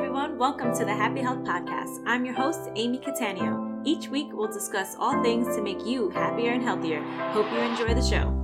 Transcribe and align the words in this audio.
everyone. 0.00 0.38
Welcome 0.38 0.74
to 0.78 0.84
the 0.86 0.94
Happy 0.94 1.20
Health 1.20 1.40
Podcast. 1.40 2.02
I'm 2.06 2.24
your 2.24 2.32
host, 2.32 2.70
Amy 2.74 2.96
Catania. 2.96 3.82
Each 3.84 4.08
week, 4.08 4.28
we'll 4.32 4.50
discuss 4.50 4.96
all 4.98 5.22
things 5.22 5.54
to 5.54 5.60
make 5.60 5.84
you 5.84 6.08
happier 6.08 6.52
and 6.52 6.62
healthier. 6.62 7.02
Hope 7.32 7.52
you 7.52 7.58
enjoy 7.58 7.92
the 7.92 8.00
show. 8.00 8.34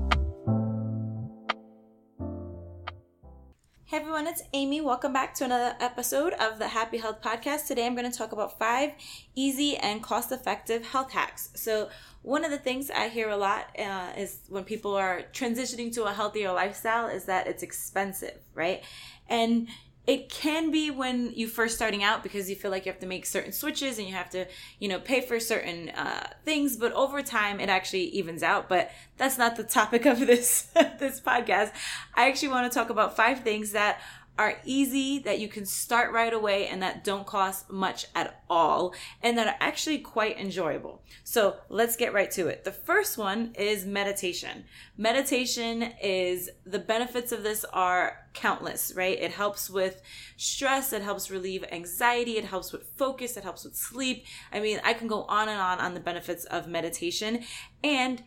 Hey 3.86 3.96
everyone, 3.96 4.26
it's 4.26 4.42
Amy. 4.52 4.82
Welcome 4.82 5.14
back 5.14 5.32
to 5.36 5.44
another 5.44 5.74
episode 5.80 6.34
of 6.34 6.58
the 6.58 6.68
Happy 6.68 6.98
Health 6.98 7.22
Podcast. 7.22 7.68
Today 7.68 7.86
I'm 7.86 7.94
going 7.94 8.10
to 8.10 8.18
talk 8.18 8.32
about 8.32 8.58
five 8.58 8.90
easy 9.34 9.78
and 9.78 10.02
cost 10.02 10.32
effective 10.32 10.84
health 10.84 11.12
hacks. 11.12 11.48
So, 11.54 11.88
one 12.20 12.44
of 12.44 12.50
the 12.50 12.58
things 12.58 12.90
I 12.90 13.08
hear 13.08 13.30
a 13.30 13.36
lot 13.36 13.74
uh, 13.78 14.10
is 14.18 14.40
when 14.50 14.64
people 14.64 14.94
are 14.94 15.22
transitioning 15.32 15.90
to 15.94 16.04
a 16.04 16.12
healthier 16.12 16.52
lifestyle 16.52 17.06
is 17.06 17.24
that 17.24 17.46
it's 17.46 17.62
expensive, 17.62 18.40
right? 18.52 18.82
And 19.28 19.68
it 20.06 20.28
can 20.28 20.70
be 20.70 20.90
when 20.90 21.32
you 21.34 21.48
first 21.48 21.74
starting 21.74 22.02
out 22.02 22.22
because 22.22 22.48
you 22.48 22.56
feel 22.56 22.70
like 22.70 22.86
you 22.86 22.92
have 22.92 23.00
to 23.00 23.06
make 23.06 23.26
certain 23.26 23.52
switches 23.52 23.98
and 23.98 24.06
you 24.06 24.14
have 24.14 24.30
to 24.30 24.46
you 24.78 24.88
know 24.88 25.00
pay 25.00 25.20
for 25.20 25.40
certain 25.40 25.90
uh, 25.90 26.28
things 26.44 26.76
but 26.76 26.92
over 26.92 27.22
time 27.22 27.58
it 27.58 27.68
actually 27.68 28.04
evens 28.04 28.42
out 28.42 28.68
but 28.68 28.90
that's 29.16 29.38
not 29.38 29.56
the 29.56 29.64
topic 29.64 30.06
of 30.06 30.20
this 30.20 30.62
this 30.98 31.20
podcast. 31.20 31.72
I 32.14 32.28
actually 32.28 32.48
want 32.48 32.70
to 32.70 32.78
talk 32.78 32.90
about 32.90 33.16
five 33.16 33.40
things 33.40 33.72
that 33.72 34.00
are 34.38 34.58
easy, 34.64 35.18
that 35.20 35.38
you 35.38 35.48
can 35.48 35.64
start 35.64 36.12
right 36.12 36.32
away, 36.32 36.66
and 36.68 36.82
that 36.82 37.04
don't 37.04 37.26
cost 37.26 37.70
much 37.70 38.06
at 38.14 38.42
all, 38.50 38.94
and 39.22 39.38
that 39.38 39.46
are 39.46 39.56
actually 39.60 39.98
quite 39.98 40.38
enjoyable. 40.38 41.02
So 41.24 41.56
let's 41.68 41.96
get 41.96 42.12
right 42.12 42.30
to 42.32 42.48
it. 42.48 42.64
The 42.64 42.72
first 42.72 43.16
one 43.16 43.54
is 43.58 43.86
meditation. 43.86 44.64
Meditation 44.96 45.82
is 46.02 46.50
the 46.64 46.78
benefits 46.78 47.32
of 47.32 47.42
this 47.42 47.64
are 47.72 48.26
countless, 48.34 48.92
right? 48.94 49.18
It 49.18 49.32
helps 49.32 49.70
with 49.70 50.02
stress, 50.36 50.92
it 50.92 51.02
helps 51.02 51.30
relieve 51.30 51.64
anxiety, 51.72 52.36
it 52.36 52.44
helps 52.44 52.72
with 52.72 52.90
focus, 52.96 53.36
it 53.36 53.44
helps 53.44 53.64
with 53.64 53.74
sleep. 53.74 54.26
I 54.52 54.60
mean, 54.60 54.80
I 54.84 54.92
can 54.92 55.08
go 55.08 55.22
on 55.24 55.48
and 55.48 55.60
on 55.60 55.78
on 55.80 55.94
the 55.94 56.00
benefits 56.00 56.44
of 56.44 56.68
meditation, 56.68 57.44
and 57.82 58.22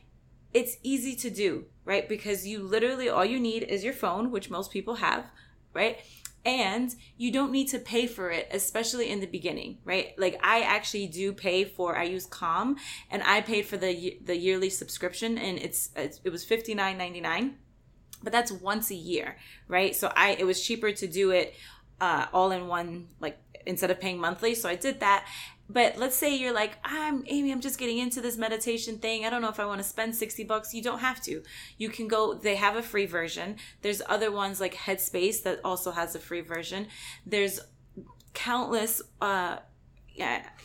it's 0.54 0.78
easy 0.82 1.16
to 1.16 1.30
do, 1.30 1.66
right? 1.86 2.10
Because 2.10 2.48
you 2.48 2.64
literally 2.64 3.08
all 3.08 3.26
you 3.26 3.40
need 3.40 3.64
is 3.64 3.84
your 3.84 3.94
phone, 3.94 4.32
which 4.32 4.50
most 4.50 4.72
people 4.72 4.96
have 4.96 5.26
right? 5.74 6.00
And 6.46 6.96
you 7.18 7.32
don't 7.32 7.52
need 7.52 7.68
to 7.70 7.80
pay 7.80 8.08
for 8.08 8.32
it, 8.32 8.48
especially 8.52 9.10
in 9.10 9.20
the 9.20 9.28
beginning, 9.28 9.80
right? 9.84 10.14
Like 10.18 10.40
I 10.42 10.62
actually 10.62 11.08
do 11.08 11.34
pay 11.34 11.66
for. 11.66 11.98
I 11.98 12.04
use 12.04 12.26
Calm, 12.26 12.78
and 13.12 13.22
I 13.24 13.42
paid 13.42 13.66
for 13.66 13.78
the 13.78 14.18
the 14.24 14.38
yearly 14.38 14.70
subscription, 14.70 15.38
and 15.38 15.60
it's, 15.60 15.90
it's 15.96 16.22
it 16.24 16.30
was 16.32 16.46
fifty 16.46 16.74
nine 16.74 16.98
ninety 16.98 17.20
nine, 17.20 17.58
but 18.24 18.32
that's 18.32 18.52
once 18.52 18.90
a 18.90 18.96
year, 18.96 19.38
right? 19.68 19.94
So 19.96 20.12
I 20.16 20.38
it 20.40 20.46
was 20.46 20.66
cheaper 20.66 20.92
to 20.94 21.08
do 21.08 21.32
it 21.32 21.56
uh, 22.00 22.28
all 22.32 22.52
in 22.52 22.68
one, 22.68 23.10
like 23.20 23.38
instead 23.66 23.92
of 23.92 24.00
paying 24.00 24.20
monthly. 24.20 24.56
So 24.56 24.70
I 24.70 24.76
did 24.76 25.02
that, 25.02 25.26
but 25.70 25.98
let's 25.98 26.16
say 26.16 26.36
you're 26.36 26.54
like 26.54 26.78
i'm 26.84 27.24
amy 27.28 27.52
i'm 27.52 27.62
just 27.62 27.78
getting 27.78 28.00
into 28.00 28.22
this 28.22 28.38
meditation 28.38 28.98
thing. 28.98 29.26
I 29.26 29.30
don't 29.30 29.42
know 29.42 29.50
if 29.50 29.60
i 29.60 29.66
want 29.66 29.80
to 29.80 29.88
spend 29.88 30.16
60 30.16 30.44
bucks. 30.44 30.74
You 30.74 30.82
don't 30.82 31.00
have 31.00 31.22
to. 31.24 31.44
You 31.78 31.90
can 31.90 32.08
go 32.08 32.34
they 32.34 32.56
have 32.56 32.76
a 32.76 32.82
free 32.84 33.06
version. 33.06 33.58
There's 33.82 34.02
other 34.08 34.32
ones 34.32 34.60
like 34.60 34.74
headspace 34.74 35.44
that 35.44 35.60
also 35.64 35.92
has 35.92 36.16
a 36.16 36.20
free 36.20 36.42
version. 36.42 36.88
There's 37.26 37.60
countless 38.34 39.02
uh 39.22 39.58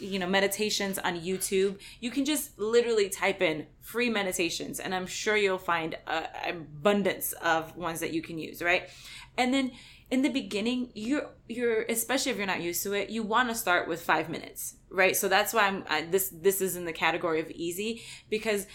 you 0.01 0.19
know 0.19 0.27
meditations 0.27 0.99
on 0.99 1.21
youtube 1.21 1.79
you 2.01 2.11
can 2.11 2.25
just 2.25 2.59
literally 2.59 3.09
type 3.09 3.41
in 3.41 3.67
free 3.81 4.11
meditations 4.11 4.81
and 4.81 4.95
i'm 4.95 5.07
sure 5.07 5.37
you'll 5.37 5.59
find 5.59 5.97
an 6.07 6.27
abundance 6.49 7.33
of 7.35 7.77
ones 7.77 8.01
that 8.01 8.13
you 8.13 8.23
can 8.23 8.39
use 8.39 8.63
right? 8.63 8.89
And 9.37 9.53
then 9.53 9.73
in 10.11 10.23
the 10.23 10.29
beginning 10.29 10.91
you're 10.95 11.31
you're 11.49 11.83
especially 11.83 12.31
if 12.31 12.39
you're 12.39 12.47
not 12.47 12.61
used 12.61 12.83
to 12.83 12.93
it 12.93 13.11
you 13.11 13.23
want 13.23 13.49
to 13.49 13.55
start 13.55 13.89
with 13.89 14.03
five 14.03 14.29
minutes 14.29 14.77
right? 14.91 15.17
So 15.17 15.29
that's 15.29 15.53
why 15.53 15.67
i'm 15.67 15.85
I, 15.89 16.03
this 16.03 16.29
this 16.29 16.61
is 16.61 16.77
in 16.77 16.85
the 16.85 16.93
category 16.93 17.41
of 17.41 17.51
easy 17.51 18.03
because 18.31 18.67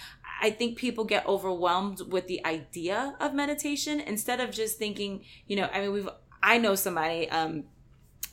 i 0.41 0.50
think 0.50 0.78
people 0.78 1.06
get 1.06 1.25
overwhelmed 1.28 2.02
with 2.08 2.28
the 2.28 2.46
idea 2.46 3.16
of 3.19 3.34
meditation 3.34 4.00
instead 4.00 4.40
of 4.40 4.52
just 4.52 4.78
thinking 4.78 5.24
you 5.47 5.56
know 5.56 5.69
i 5.74 5.81
mean 5.81 5.94
we've 5.94 6.09
i 6.44 6.58
know 6.58 6.75
somebody 6.75 7.29
um 7.29 7.66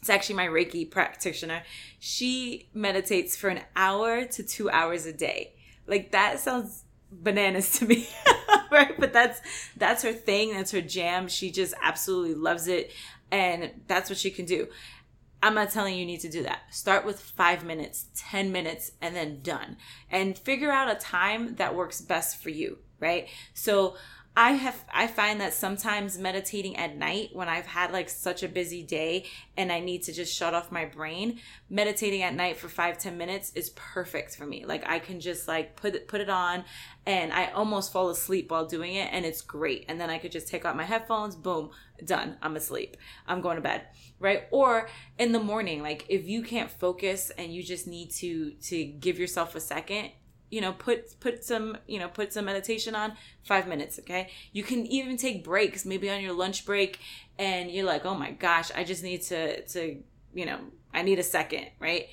it's 0.06 0.10
actually 0.14 0.36
my 0.36 0.46
reiki 0.46 0.88
practitioner. 0.88 1.64
She 1.98 2.68
meditates 2.72 3.36
for 3.36 3.48
an 3.48 3.62
hour 3.74 4.24
to 4.24 4.42
two 4.44 4.70
hours 4.70 5.04
a 5.04 5.12
day. 5.12 5.54
Like 5.88 6.12
that 6.12 6.38
sounds 6.38 6.84
bananas 7.10 7.72
to 7.80 7.86
me 7.86 8.06
right? 8.70 8.98
But 9.00 9.12
that's 9.12 9.40
that's 9.76 10.04
her 10.04 10.12
thing. 10.12 10.52
That's 10.52 10.70
her 10.70 10.80
jam. 10.80 11.26
She 11.26 11.50
just 11.50 11.74
absolutely 11.82 12.34
loves 12.34 12.68
it. 12.68 12.92
And 13.32 13.72
that's 13.88 14.08
what 14.08 14.16
she 14.16 14.30
can 14.30 14.44
do. 14.44 14.68
I'm 15.42 15.54
not 15.54 15.72
telling 15.72 15.94
you 15.94 16.00
you 16.00 16.06
need 16.06 16.20
to 16.20 16.30
do 16.30 16.44
that. 16.44 16.60
Start 16.70 17.04
with 17.04 17.20
five 17.20 17.64
minutes 17.64 18.06
ten 18.14 18.52
minutes 18.52 18.92
and 19.02 19.16
then 19.16 19.40
done. 19.42 19.76
And 20.08 20.38
figure 20.38 20.70
out 20.70 20.88
a 20.88 20.94
time 20.94 21.56
that 21.56 21.74
works 21.74 22.00
best 22.00 22.40
for 22.40 22.50
you 22.50 22.78
right? 23.00 23.28
So 23.54 23.96
I 24.38 24.52
have 24.52 24.84
I 24.92 25.06
find 25.06 25.40
that 25.40 25.54
sometimes 25.54 26.18
meditating 26.18 26.76
at 26.76 26.94
night 26.94 27.30
when 27.32 27.48
I've 27.48 27.64
had 27.64 27.90
like 27.90 28.10
such 28.10 28.42
a 28.42 28.48
busy 28.48 28.82
day 28.82 29.24
and 29.56 29.72
I 29.72 29.80
need 29.80 30.02
to 30.02 30.12
just 30.12 30.34
shut 30.34 30.52
off 30.52 30.70
my 30.70 30.84
brain, 30.84 31.40
meditating 31.70 32.20
at 32.20 32.34
night 32.34 32.58
for 32.58 32.68
five 32.68 32.98
ten 32.98 33.16
minutes 33.16 33.50
is 33.54 33.70
perfect 33.70 34.36
for 34.36 34.44
me. 34.44 34.66
Like 34.66 34.86
I 34.86 34.98
can 34.98 35.20
just 35.20 35.48
like 35.48 35.74
put 35.74 35.94
it 35.94 36.06
put 36.06 36.20
it 36.20 36.28
on 36.28 36.64
and 37.06 37.32
I 37.32 37.46
almost 37.52 37.92
fall 37.92 38.10
asleep 38.10 38.50
while 38.50 38.66
doing 38.66 38.94
it 38.96 39.08
and 39.10 39.24
it's 39.24 39.40
great. 39.40 39.86
And 39.88 39.98
then 39.98 40.10
I 40.10 40.18
could 40.18 40.32
just 40.32 40.48
take 40.48 40.66
out 40.66 40.76
my 40.76 40.84
headphones, 40.84 41.34
boom, 41.34 41.70
done. 42.04 42.36
I'm 42.42 42.56
asleep. 42.56 42.98
I'm 43.26 43.40
going 43.40 43.56
to 43.56 43.62
bed. 43.62 43.86
Right? 44.20 44.48
Or 44.50 44.90
in 45.18 45.32
the 45.32 45.40
morning, 45.40 45.80
like 45.80 46.04
if 46.10 46.28
you 46.28 46.42
can't 46.42 46.70
focus 46.70 47.30
and 47.38 47.54
you 47.54 47.62
just 47.62 47.86
need 47.86 48.10
to 48.16 48.50
to 48.50 48.84
give 48.84 49.18
yourself 49.18 49.54
a 49.54 49.60
second, 49.60 50.10
you 50.50 50.60
know 50.60 50.72
put 50.72 51.18
put 51.20 51.44
some 51.44 51.76
you 51.86 51.98
know 51.98 52.08
put 52.08 52.32
some 52.32 52.44
meditation 52.44 52.94
on 52.94 53.12
five 53.44 53.66
minutes 53.66 53.98
okay? 53.98 54.30
You 54.52 54.62
can 54.62 54.86
even 54.86 55.16
take 55.16 55.44
breaks 55.44 55.84
maybe 55.84 56.10
on 56.10 56.20
your 56.20 56.32
lunch 56.32 56.64
break 56.64 57.00
and 57.38 57.70
you're 57.70 57.86
like 57.86 58.04
oh 58.04 58.14
my 58.14 58.30
gosh 58.30 58.70
i 58.74 58.84
just 58.84 59.02
need 59.02 59.22
to 59.22 59.62
to 59.62 60.02
you 60.34 60.46
know 60.46 60.58
i 60.94 61.02
need 61.02 61.18
a 61.18 61.24
second 61.24 61.66
right? 61.78 62.06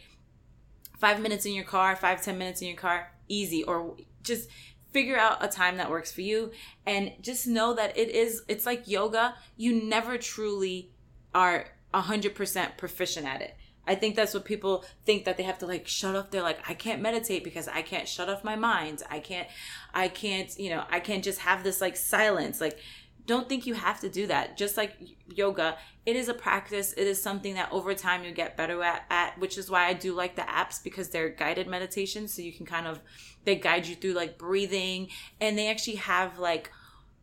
Five 0.97 1.19
minutes 1.19 1.45
in 1.45 1.53
your 1.53 1.65
car 1.65 1.95
five 1.95 2.21
ten 2.21 2.37
minutes 2.37 2.61
in 2.61 2.67
your 2.67 2.77
car 2.77 3.11
easy 3.27 3.63
or 3.63 3.95
just 4.23 4.49
figure 4.91 5.17
out 5.17 5.43
a 5.43 5.47
time 5.47 5.77
that 5.77 5.89
works 5.89 6.11
for 6.11 6.21
you 6.21 6.51
and 6.85 7.11
just 7.21 7.47
know 7.47 7.73
that 7.73 7.97
it 7.97 8.09
is 8.09 8.43
it's 8.47 8.65
like 8.65 8.87
yoga. 8.87 9.35
You 9.57 9.83
never 9.83 10.17
truly 10.17 10.91
are 11.33 11.65
100% 11.93 12.77
proficient 12.77 13.27
at 13.27 13.41
it 13.41 13.55
I 13.85 13.95
think 13.95 14.15
that's 14.15 14.33
what 14.33 14.45
people 14.45 14.85
think 15.05 15.25
that 15.25 15.37
they 15.37 15.43
have 15.43 15.59
to 15.59 15.67
like 15.67 15.87
shut 15.87 16.15
off. 16.15 16.31
They're 16.31 16.41
like, 16.41 16.69
I 16.69 16.73
can't 16.73 17.01
meditate 17.01 17.43
because 17.43 17.67
I 17.67 17.81
can't 17.81 18.07
shut 18.07 18.29
off 18.29 18.43
my 18.43 18.55
mind. 18.55 19.03
I 19.09 19.19
can't, 19.19 19.47
I 19.93 20.07
can't, 20.07 20.57
you 20.57 20.69
know, 20.69 20.85
I 20.89 20.99
can't 20.99 21.23
just 21.23 21.39
have 21.39 21.63
this 21.63 21.81
like 21.81 21.97
silence. 21.97 22.61
Like, 22.61 22.79
don't 23.25 23.47
think 23.47 23.65
you 23.65 23.73
have 23.73 23.99
to 24.01 24.09
do 24.09 24.27
that. 24.27 24.57
Just 24.57 24.75
like 24.77 24.95
yoga, 25.33 25.77
it 26.05 26.15
is 26.15 26.27
a 26.27 26.33
practice. 26.33 26.93
It 26.93 27.07
is 27.07 27.21
something 27.21 27.55
that 27.55 27.71
over 27.71 27.93
time 27.93 28.23
you 28.23 28.31
get 28.31 28.57
better 28.57 28.81
at, 28.83 29.03
at, 29.09 29.37
which 29.37 29.57
is 29.57 29.69
why 29.69 29.85
I 29.85 29.93
do 29.93 30.13
like 30.13 30.35
the 30.35 30.41
apps 30.43 30.83
because 30.83 31.09
they're 31.09 31.29
guided 31.29 31.67
meditations. 31.67 32.33
So 32.33 32.41
you 32.41 32.51
can 32.51 32.65
kind 32.65 32.87
of, 32.87 32.99
they 33.45 33.55
guide 33.55 33.87
you 33.87 33.95
through 33.95 34.13
like 34.13 34.37
breathing 34.37 35.09
and 35.39 35.57
they 35.57 35.69
actually 35.69 35.95
have 35.95 36.39
like, 36.39 36.69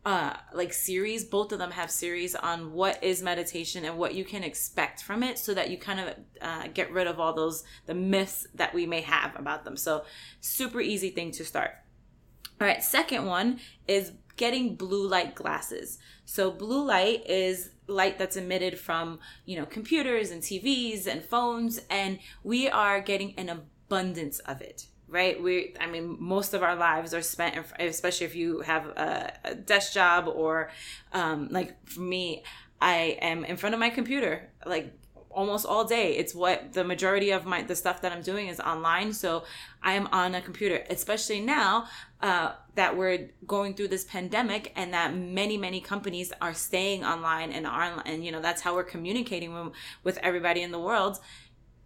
uh 0.05 0.33
like 0.53 0.73
series. 0.73 1.23
Both 1.23 1.51
of 1.51 1.59
them 1.59 1.71
have 1.71 1.91
series 1.91 2.35
on 2.35 2.73
what 2.73 3.03
is 3.03 3.21
meditation 3.21 3.85
and 3.85 3.97
what 3.97 4.15
you 4.15 4.25
can 4.25 4.43
expect 4.43 5.03
from 5.03 5.23
it 5.23 5.37
so 5.37 5.53
that 5.53 5.69
you 5.69 5.77
kind 5.77 5.99
of 5.99 6.15
uh, 6.41 6.67
get 6.73 6.91
rid 6.91 7.07
of 7.07 7.19
all 7.19 7.33
those 7.33 7.63
the 7.85 7.93
myths 7.93 8.47
that 8.55 8.73
we 8.73 8.85
may 8.85 9.01
have 9.01 9.35
about 9.37 9.63
them. 9.63 9.77
So 9.77 10.03
super 10.39 10.81
easy 10.81 11.09
thing 11.09 11.31
to 11.31 11.45
start. 11.45 11.71
All 12.59 12.67
right 12.67 12.83
second 12.83 13.25
one 13.25 13.59
is 13.87 14.13
getting 14.37 14.75
blue 14.75 15.07
light 15.07 15.35
glasses. 15.35 15.99
So 16.25 16.49
blue 16.51 16.83
light 16.83 17.29
is 17.29 17.69
light 17.87 18.17
that's 18.17 18.37
emitted 18.37 18.79
from 18.79 19.19
you 19.45 19.59
know 19.59 19.65
computers 19.65 20.31
and 20.31 20.41
tvs 20.41 21.05
and 21.05 21.23
phones 21.23 21.81
and 21.89 22.19
we 22.43 22.69
are 22.69 23.01
getting 23.01 23.33
an 23.37 23.49
abundance 23.49 24.39
of 24.39 24.61
it 24.61 24.87
right? 25.11 25.41
We 25.41 25.75
i 25.79 25.85
mean 25.85 26.17
most 26.19 26.53
of 26.53 26.63
our 26.63 26.75
lives 26.75 27.13
are 27.13 27.21
spent 27.21 27.53
especially 27.79 28.25
if 28.25 28.35
you 28.35 28.61
have 28.61 28.85
a, 28.87 29.33
a 29.43 29.55
desk 29.55 29.93
job 29.93 30.27
or 30.27 30.71
um, 31.11 31.49
like 31.51 31.75
for 31.87 32.01
me 32.01 32.43
i 32.81 33.17
am 33.21 33.45
in 33.45 33.57
front 33.57 33.75
of 33.75 33.79
my 33.79 33.89
computer 33.89 34.49
like 34.65 34.93
almost 35.33 35.65
all 35.65 35.85
day. 35.85 36.17
It's 36.17 36.35
what 36.35 36.73
the 36.73 36.83
majority 36.83 37.31
of 37.31 37.45
my 37.45 37.61
the 37.61 37.75
stuff 37.75 38.01
that 38.01 38.11
i'm 38.11 38.21
doing 38.21 38.47
is 38.47 38.59
online 38.59 39.13
so 39.13 39.43
i 39.81 39.93
am 39.93 40.07
on 40.11 40.35
a 40.35 40.41
computer 40.41 40.83
especially 40.89 41.39
now 41.39 41.87
uh, 42.21 42.53
that 42.75 42.95
we're 42.95 43.29
going 43.47 43.73
through 43.73 43.87
this 43.87 44.03
pandemic 44.03 44.71
and 44.75 44.93
that 44.93 45.15
many 45.15 45.57
many 45.57 45.81
companies 45.81 46.31
are 46.41 46.53
staying 46.53 47.03
online 47.03 47.51
and 47.51 47.65
are 47.65 48.01
and 48.05 48.25
you 48.25 48.31
know 48.31 48.41
that's 48.41 48.61
how 48.61 48.75
we're 48.75 48.83
communicating 48.83 49.53
with, 49.53 49.73
with 50.03 50.17
everybody 50.17 50.61
in 50.61 50.71
the 50.71 50.79
world. 50.79 51.19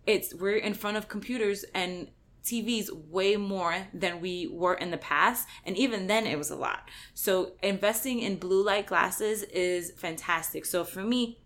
It's 0.06 0.34
we're 0.34 0.58
in 0.58 0.74
front 0.74 0.98
of 0.98 1.08
computers 1.08 1.66
and 1.74 2.10
TVs 2.46 2.92
way 3.10 3.36
more 3.36 3.88
than 3.94 4.22
we 4.22 4.48
were 4.48 4.76
in 4.76 4.92
the 4.92 4.98
past. 4.98 5.48
And 5.66 5.76
even 5.78 6.08
then, 6.08 6.26
it 6.26 6.38
was 6.38 6.52
a 6.52 6.56
lot. 6.56 6.90
So, 7.14 7.54
investing 7.62 8.20
in 8.20 8.38
blue 8.38 8.64
light 8.64 8.86
glasses 8.86 9.44
is 9.44 9.92
fantastic. 9.92 10.66
So, 10.66 10.84
for 10.84 11.02
me, 11.02 11.40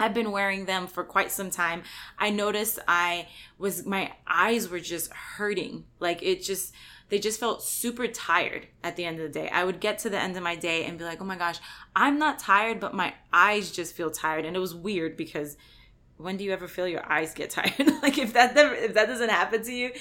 I've 0.00 0.14
been 0.14 0.30
wearing 0.30 0.66
them 0.66 0.86
for 0.86 1.02
quite 1.02 1.32
some 1.32 1.50
time. 1.50 1.82
I 2.18 2.30
noticed 2.30 2.78
I 2.86 3.28
was 3.58 3.84
my 3.84 4.12
eyes 4.26 4.68
were 4.68 4.80
just 4.80 5.12
hurting. 5.12 5.84
Like 5.98 6.22
it 6.22 6.42
just 6.42 6.72
they 7.08 7.18
just 7.18 7.40
felt 7.40 7.62
super 7.62 8.06
tired 8.06 8.68
at 8.84 8.96
the 8.96 9.04
end 9.04 9.18
of 9.18 9.32
the 9.32 9.40
day. 9.40 9.48
I 9.48 9.64
would 9.64 9.80
get 9.80 9.98
to 10.00 10.10
the 10.10 10.20
end 10.20 10.36
of 10.36 10.42
my 10.42 10.54
day 10.54 10.84
and 10.84 10.98
be 10.98 11.04
like, 11.04 11.20
"Oh 11.20 11.24
my 11.24 11.36
gosh, 11.36 11.58
I'm 11.96 12.18
not 12.18 12.38
tired, 12.38 12.80
but 12.80 12.94
my 12.94 13.14
eyes 13.32 13.72
just 13.72 13.96
feel 13.96 14.10
tired." 14.10 14.44
And 14.44 14.56
it 14.56 14.60
was 14.60 14.74
weird 14.74 15.16
because 15.16 15.56
when 16.18 16.36
do 16.36 16.44
you 16.44 16.52
ever 16.52 16.68
feel 16.68 16.86
your 16.86 17.10
eyes 17.10 17.34
get 17.34 17.50
tired? 17.58 17.74
like 18.02 18.18
if 18.18 18.34
that 18.34 18.54
never, 18.54 18.74
if 18.74 18.94
that 18.94 19.06
doesn't 19.06 19.30
happen 19.30 19.62
to 19.62 19.72
you, 19.72 19.92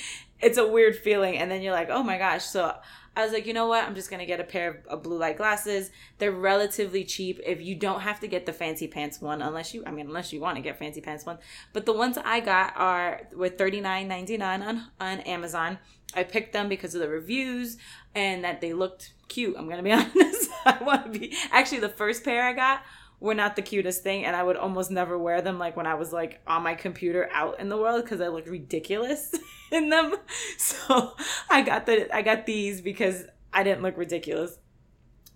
it's 0.42 0.58
a 0.58 0.68
weird 0.68 0.96
feeling 0.96 1.38
and 1.38 1.50
then 1.50 1.62
you're 1.62 1.74
like, 1.74 1.90
"Oh 1.90 2.04
my 2.04 2.18
gosh." 2.18 2.44
So 2.44 2.74
I 3.18 3.24
was 3.24 3.34
like, 3.34 3.48
you 3.48 3.54
know 3.54 3.66
what? 3.66 3.84
I'm 3.84 3.96
just 3.96 4.12
gonna 4.12 4.28
get 4.28 4.40
a 4.40 4.44
pair 4.44 4.84
of, 4.88 5.02
blue 5.02 5.18
light 5.18 5.38
glasses. 5.38 5.90
They're 6.20 6.32
relatively 6.32 7.04
cheap. 7.04 7.40
If 7.44 7.60
you 7.60 7.74
don't 7.74 8.02
have 8.02 8.20
to 8.20 8.28
get 8.28 8.46
the 8.46 8.54
fancy 8.54 8.88
pants 8.88 9.20
one, 9.20 9.42
unless 9.42 9.74
you, 9.74 9.84
I 9.88 9.92
mean, 9.92 10.06
unless 10.06 10.32
you 10.32 10.40
want 10.40 10.58
to 10.58 10.62
get 10.62 10.78
fancy 10.78 11.02
pants 11.02 11.26
one. 11.26 11.40
But 11.74 11.88
the 11.88 11.94
ones 11.94 12.20
I 12.24 12.42
got 12.42 12.74
are 12.78 13.22
with 13.36 13.58
$39.99 13.58 14.40
on 14.62 14.84
on 15.02 15.20
Amazon. 15.22 15.80
I 16.14 16.24
picked 16.24 16.54
them 16.54 16.70
because 16.70 16.94
of 16.94 17.02
the 17.02 17.10
reviews 17.10 17.78
and 18.14 18.44
that 18.44 18.62
they 18.62 18.74
looked 18.74 19.14
cute. 19.30 19.56
I'm 19.58 19.68
gonna 19.68 19.82
be 19.82 19.92
honest. 19.94 20.52
I 20.64 20.78
want 20.84 21.12
to 21.12 21.20
be 21.20 21.36
actually 21.52 21.80
the 21.80 21.90
first 21.90 22.24
pair 22.24 22.44
I 22.44 22.54
got 22.54 22.84
were 23.20 23.34
not 23.34 23.56
the 23.56 23.62
cutest 23.62 24.04
thing 24.04 24.26
and 24.26 24.36
I 24.36 24.44
would 24.44 24.58
almost 24.58 24.92
never 24.92 25.18
wear 25.18 25.42
them 25.42 25.58
like 25.58 25.76
when 25.76 25.88
I 25.88 25.96
was 25.96 26.14
like 26.14 26.40
on 26.46 26.64
my 26.64 26.76
computer 26.76 27.30
out 27.34 27.60
in 27.60 27.70
the 27.70 27.78
world 27.78 28.04
because 28.04 28.22
I 28.22 28.28
looked 28.28 28.48
ridiculous 28.48 29.34
in 29.72 29.90
them. 29.90 30.16
So 30.58 31.14
I 31.50 31.62
got 31.62 31.86
the 31.86 32.14
I 32.16 32.22
got 32.22 32.46
these 32.46 32.82
because 32.82 33.26
I 33.54 33.64
didn't 33.64 33.82
look 33.82 33.98
ridiculous. 33.98 34.58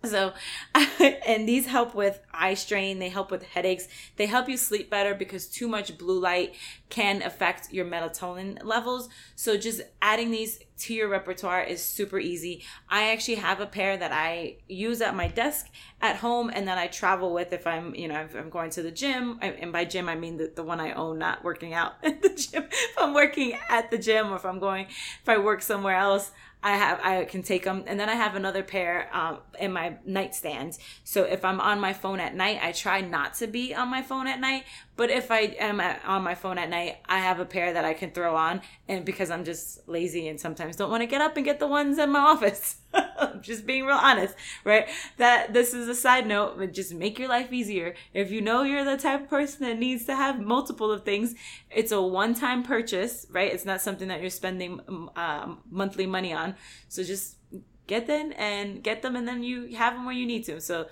So, 0.12 0.33
and 1.00 1.48
these 1.48 1.68
help 1.68 1.94
with 1.94 2.19
eye 2.33 2.56
strain, 2.56 2.98
they 2.98 3.09
help 3.09 3.30
with 3.30 3.44
headaches, 3.44 3.88
they 4.18 4.25
help 4.25 4.50
you 4.50 4.57
sleep 4.57 4.89
better 4.89 5.13
because 5.13 5.45
too 5.48 5.68
much 5.68 5.98
blue 5.98 6.19
light 6.19 6.56
can 6.89 7.21
affect 7.21 7.71
your 7.71 7.86
melatonin 7.86 8.63
levels. 8.63 9.09
So, 9.36 9.57
just 9.57 9.81
adding 10.01 10.31
these 10.31 10.59
to 10.80 10.95
your 10.95 11.07
repertoire 11.07 11.62
is 11.62 11.83
super 11.83 12.18
easy. 12.18 12.63
I 12.89 13.12
actually 13.12 13.36
have 13.36 13.59
a 13.59 13.68
pair 13.68 13.95
that 13.95 14.12
I 14.12 14.57
use 14.68 15.01
at 15.01 15.15
my 15.15 15.27
desk 15.27 15.68
at 16.01 16.18
home 16.18 16.50
and 16.51 16.68
that 16.68 16.80
I 16.80 16.88
travel 16.88 17.31
with 17.33 17.53
if 17.53 17.68
I'm, 17.68 17.94
you 17.94 18.07
know, 18.07 18.21
if 18.21 18.36
I'm 18.36 18.50
going 18.50 18.71
to 18.71 18.81
the 18.81 18.92
gym. 18.92 19.38
And 19.42 19.71
by 19.71 19.86
gym, 19.86 20.09
I 20.09 20.15
mean 20.15 20.38
the, 20.38 20.51
the 20.53 20.63
one 20.63 20.80
I 20.80 20.94
own, 20.94 21.19
not 21.19 21.44
working 21.44 21.74
out 21.74 21.94
at 22.03 22.24
the 22.24 22.30
gym. 22.30 22.63
If 22.71 22.98
I'm 22.98 23.13
working 23.13 23.57
at 23.69 23.92
the 23.92 24.00
gym 24.00 24.31
or 24.31 24.38
if 24.38 24.45
I'm 24.45 24.59
going, 24.59 24.88
if 24.88 25.30
I 25.30 25.38
work 25.38 25.62
somewhere 25.62 25.95
else, 25.95 26.31
I 26.63 26.78
have 26.78 27.00
I 27.04 27.25
can 27.25 27.42
take 27.42 27.63
them, 27.63 27.84
and 27.88 28.00
then 28.00 28.08
I 28.08 28.16
have 28.16 28.36
another 28.36 28.62
pair 28.62 29.10
um, 29.13 29.40
in 29.60 29.72
my 29.72 29.98
nightstand. 30.06 30.78
So 31.04 31.24
if 31.24 31.44
I'm 31.44 31.60
on 31.60 31.80
my 31.80 31.94
phone 31.94 32.19
at 32.19 32.36
night, 32.36 32.60
I 32.62 32.72
try 32.72 33.02
not 33.02 33.34
to 33.36 33.48
be 33.48 33.74
on 33.74 33.90
my 33.90 34.04
phone 34.04 34.28
at 34.28 34.40
night. 34.40 34.63
But 35.01 35.09
if 35.09 35.31
I 35.31 35.56
am 35.57 35.80
at, 35.80 36.06
on 36.06 36.21
my 36.21 36.36
phone 36.36 36.59
at 36.59 36.69
night, 36.69 36.98
I 37.07 37.18
have 37.18 37.39
a 37.39 37.45
pair 37.45 37.74
that 37.74 37.83
I 37.83 37.95
can 37.95 38.12
throw 38.12 38.36
on, 38.36 38.62
and 38.88 39.03
because 39.03 39.31
I'm 39.31 39.44
just 39.44 39.89
lazy 39.89 40.27
and 40.27 40.39
sometimes 40.39 40.75
don't 40.75 40.92
want 40.92 41.01
to 41.01 41.07
get 41.07 41.21
up 41.21 41.36
and 41.38 41.44
get 41.44 41.59
the 41.59 41.65
ones 41.65 41.98
in 41.98 42.12
my 42.12 42.19
office. 42.33 42.75
just 43.42 43.65
being 43.65 43.83
real 43.83 43.95
honest, 43.95 44.36
right? 44.63 44.88
That 45.18 45.53
this 45.53 45.74
is 45.74 45.88
a 45.88 45.95
side 45.95 46.27
note, 46.27 46.59
but 46.59 46.71
just 46.71 46.94
make 46.94 47.18
your 47.18 47.30
life 47.30 47.51
easier. 47.51 47.95
If 48.13 48.30
you 48.30 48.42
know 48.42 48.62
you're 48.62 48.86
the 48.86 48.95
type 48.95 49.24
of 49.24 49.27
person 49.27 49.65
that 49.65 49.80
needs 49.80 50.06
to 50.06 50.15
have 50.15 50.39
multiple 50.39 50.92
of 50.92 51.03
things, 51.03 51.33
it's 51.71 51.92
a 51.92 52.00
one-time 52.00 52.62
purchase, 52.62 53.25
right? 53.31 53.51
It's 53.51 53.65
not 53.65 53.81
something 53.81 54.07
that 54.09 54.21
you're 54.21 54.30
spending 54.30 54.81
um, 55.15 55.62
monthly 55.71 56.06
money 56.06 56.31
on. 56.31 56.53
So 56.89 57.03
just 57.03 57.38
get 57.88 58.06
them 58.06 58.33
and 58.38 58.83
get 58.83 59.01
them, 59.01 59.15
and 59.15 59.27
then 59.27 59.42
you 59.42 59.75
have 59.77 59.95
them 59.95 60.06
where 60.06 60.13
you 60.13 60.27
need 60.27 60.44
to. 60.44 60.62
So 60.62 60.86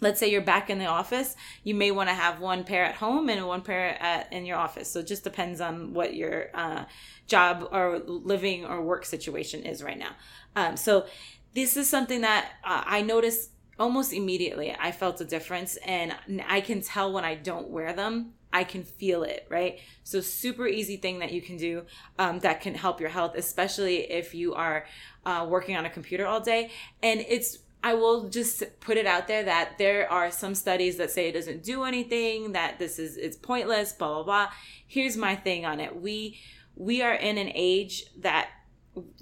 let's 0.00 0.20
say 0.20 0.30
you're 0.30 0.40
back 0.42 0.70
in 0.70 0.78
the 0.78 0.86
office 0.86 1.36
you 1.62 1.74
may 1.74 1.90
want 1.90 2.08
to 2.08 2.14
have 2.14 2.40
one 2.40 2.64
pair 2.64 2.84
at 2.84 2.94
home 2.94 3.28
and 3.28 3.46
one 3.46 3.62
pair 3.62 4.00
at 4.02 4.32
in 4.32 4.44
your 4.44 4.56
office 4.56 4.90
so 4.90 5.00
it 5.00 5.06
just 5.06 5.24
depends 5.24 5.60
on 5.60 5.92
what 5.94 6.14
your 6.14 6.48
uh, 6.54 6.84
job 7.26 7.68
or 7.72 7.98
living 7.98 8.64
or 8.64 8.82
work 8.82 9.04
situation 9.04 9.62
is 9.64 9.82
right 9.82 9.98
now 9.98 10.10
um, 10.56 10.76
so 10.76 11.06
this 11.54 11.76
is 11.76 11.88
something 11.88 12.20
that 12.20 12.52
uh, 12.64 12.82
i 12.86 13.02
noticed 13.02 13.50
almost 13.78 14.12
immediately 14.12 14.74
i 14.78 14.92
felt 14.92 15.20
a 15.20 15.24
difference 15.24 15.76
and 15.84 16.14
i 16.48 16.60
can 16.60 16.80
tell 16.80 17.12
when 17.12 17.24
i 17.24 17.34
don't 17.34 17.68
wear 17.68 17.92
them 17.92 18.32
I 18.54 18.62
can 18.62 18.84
feel 18.84 19.24
it, 19.24 19.46
right? 19.50 19.80
So, 20.04 20.20
super 20.20 20.68
easy 20.68 20.96
thing 20.96 21.18
that 21.18 21.32
you 21.32 21.42
can 21.42 21.56
do 21.56 21.82
um, 22.20 22.38
that 22.38 22.60
can 22.60 22.76
help 22.76 23.00
your 23.00 23.10
health, 23.10 23.34
especially 23.34 24.10
if 24.12 24.32
you 24.32 24.54
are 24.54 24.86
uh, 25.26 25.44
working 25.50 25.76
on 25.76 25.84
a 25.84 25.90
computer 25.90 26.24
all 26.24 26.40
day. 26.40 26.70
And 27.02 27.24
it's 27.28 27.58
I 27.84 27.92
will 27.92 28.30
just 28.30 28.62
put 28.80 28.96
it 28.96 29.06
out 29.06 29.28
there 29.28 29.42
that 29.42 29.76
there 29.76 30.10
are 30.10 30.30
some 30.30 30.54
studies 30.54 30.96
that 30.96 31.10
say 31.10 31.28
it 31.28 31.32
doesn't 31.32 31.62
do 31.62 31.84
anything, 31.84 32.52
that 32.52 32.78
this 32.78 32.98
is 32.98 33.18
it's 33.18 33.36
pointless, 33.36 33.92
blah 33.92 34.14
blah 34.14 34.22
blah. 34.22 34.48
Here's 34.86 35.18
my 35.18 35.36
thing 35.36 35.66
on 35.66 35.80
it. 35.80 36.00
We 36.00 36.40
we 36.76 37.02
are 37.02 37.12
in 37.12 37.36
an 37.36 37.52
age 37.54 38.06
that 38.20 38.48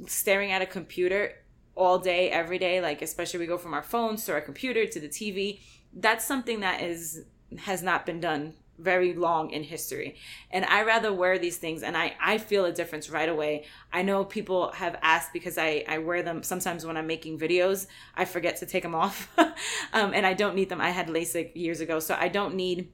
staring 0.07 0.53
at 0.53 0.63
a 0.63 0.67
computer 0.67 1.33
all 1.75 1.99
day 1.99 2.31
every 2.31 2.59
day 2.59 2.81
like 2.81 3.01
especially 3.03 3.41
we 3.41 3.47
go 3.47 3.57
from 3.57 3.73
our 3.73 3.83
phones 3.83 4.25
to 4.27 4.33
our 4.33 4.41
computer 4.43 4.87
to 4.87 5.01
the 5.01 5.09
TV 5.09 5.61
that's 5.95 6.25
something 6.25 6.61
that 6.61 6.83
is 6.83 7.25
has 7.61 7.83
not 7.83 8.05
been 8.05 8.21
done 8.21 8.53
very 8.79 9.15
long 9.15 9.51
in 9.51 9.63
history. 9.63 10.17
And 10.51 10.65
I 10.65 10.83
rather 10.83 11.13
wear 11.13 11.39
these 11.39 11.57
things 11.57 11.83
and 11.83 11.97
I, 11.97 12.15
I 12.21 12.39
feel 12.39 12.65
a 12.65 12.73
difference 12.73 13.11
right 13.11 13.29
away. 13.29 13.65
I 13.93 14.03
know 14.03 14.25
people 14.25 14.73
have 14.73 14.99
asked 15.03 15.33
because 15.33 15.59
I, 15.59 15.85
I 15.87 15.99
wear 15.99 16.23
them 16.23 16.43
sometimes 16.43 16.85
when 16.85 16.97
I'm 16.97 17.07
making 17.07 17.39
videos, 17.39 17.87
I 18.17 18.25
forget 18.25 18.57
to 18.57 18.67
take 18.67 18.83
them 18.83 18.95
off. 18.95 19.31
um, 19.93 20.13
and 20.15 20.27
I 20.27 20.35
don't 20.35 20.55
need 20.55 20.69
them. 20.69 20.81
I 20.81 20.91
had 20.91 21.09
LASIK 21.09 21.53
years 21.55 21.81
ago, 21.81 22.01
so 22.01 22.17
I 22.19 22.29
don't 22.29 22.55
need 22.55 22.93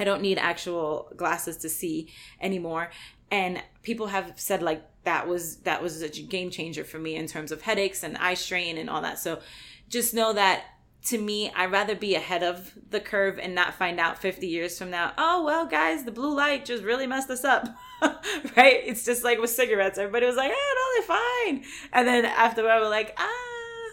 I 0.00 0.04
don't 0.04 0.22
need 0.22 0.38
actual 0.38 1.12
glasses 1.16 1.56
to 1.58 1.68
see 1.68 2.08
anymore. 2.40 2.90
And 3.30 3.60
people 3.82 4.06
have 4.06 4.32
said 4.36 4.62
like 4.62 4.84
that 5.04 5.26
was 5.26 5.56
that 5.58 5.82
was 5.82 6.02
a 6.02 6.08
game 6.08 6.50
changer 6.50 6.84
for 6.84 6.98
me 6.98 7.16
in 7.16 7.26
terms 7.26 7.50
of 7.50 7.62
headaches 7.62 8.02
and 8.02 8.16
eye 8.18 8.34
strain 8.34 8.78
and 8.78 8.88
all 8.88 9.02
that. 9.02 9.18
So 9.18 9.40
just 9.88 10.14
know 10.14 10.32
that 10.34 10.64
to 11.06 11.18
me, 11.18 11.50
I'd 11.54 11.72
rather 11.72 11.94
be 11.94 12.14
ahead 12.14 12.42
of 12.42 12.72
the 12.90 13.00
curve 13.00 13.38
and 13.38 13.54
not 13.54 13.74
find 13.74 14.00
out 14.00 14.18
50 14.18 14.46
years 14.46 14.78
from 14.78 14.90
now, 14.90 15.12
oh, 15.16 15.44
well, 15.44 15.66
guys, 15.66 16.04
the 16.04 16.10
blue 16.10 16.34
light 16.34 16.64
just 16.64 16.82
really 16.82 17.06
messed 17.06 17.30
us 17.30 17.44
up. 17.44 17.68
right? 18.02 18.82
It's 18.84 19.04
just 19.04 19.24
like 19.24 19.40
with 19.40 19.50
cigarettes. 19.50 19.98
Everybody 19.98 20.26
was 20.26 20.36
like, 20.36 20.52
oh, 20.54 21.00
no, 21.06 21.06
they're 21.06 21.16
fine. 21.16 21.64
And 21.92 22.06
then 22.06 22.24
after 22.24 22.62
we're 22.62 22.88
like, 22.88 23.14
ah, 23.16 23.90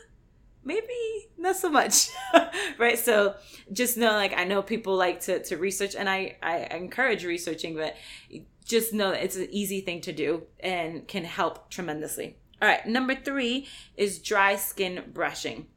maybe 0.64 1.30
not 1.38 1.56
so 1.56 1.70
much. 1.70 2.10
right? 2.78 2.98
So 2.98 3.36
just 3.72 3.98
know, 3.98 4.12
like, 4.12 4.34
I 4.36 4.44
know 4.44 4.62
people 4.62 4.96
like 4.96 5.22
to, 5.22 5.42
to 5.44 5.58
research 5.58 5.96
and 5.96 6.10
I, 6.10 6.38
I 6.42 6.58
encourage 6.76 7.24
researching, 7.24 7.76
but 7.76 7.96
just 8.66 8.94
know 8.94 9.12
that 9.12 9.24
it's 9.24 9.36
an 9.36 9.48
easy 9.52 9.82
thing 9.82 10.02
to 10.02 10.12
do 10.12 10.44
and 10.60 11.08
can 11.08 11.24
help 11.24 11.70
tremendously. 11.70 12.38
All 12.62 12.68
right. 12.68 12.86
Number 12.86 13.16
three 13.16 13.68
is 13.96 14.20
dry 14.20 14.56
skin 14.56 15.04
brushing. 15.14 15.68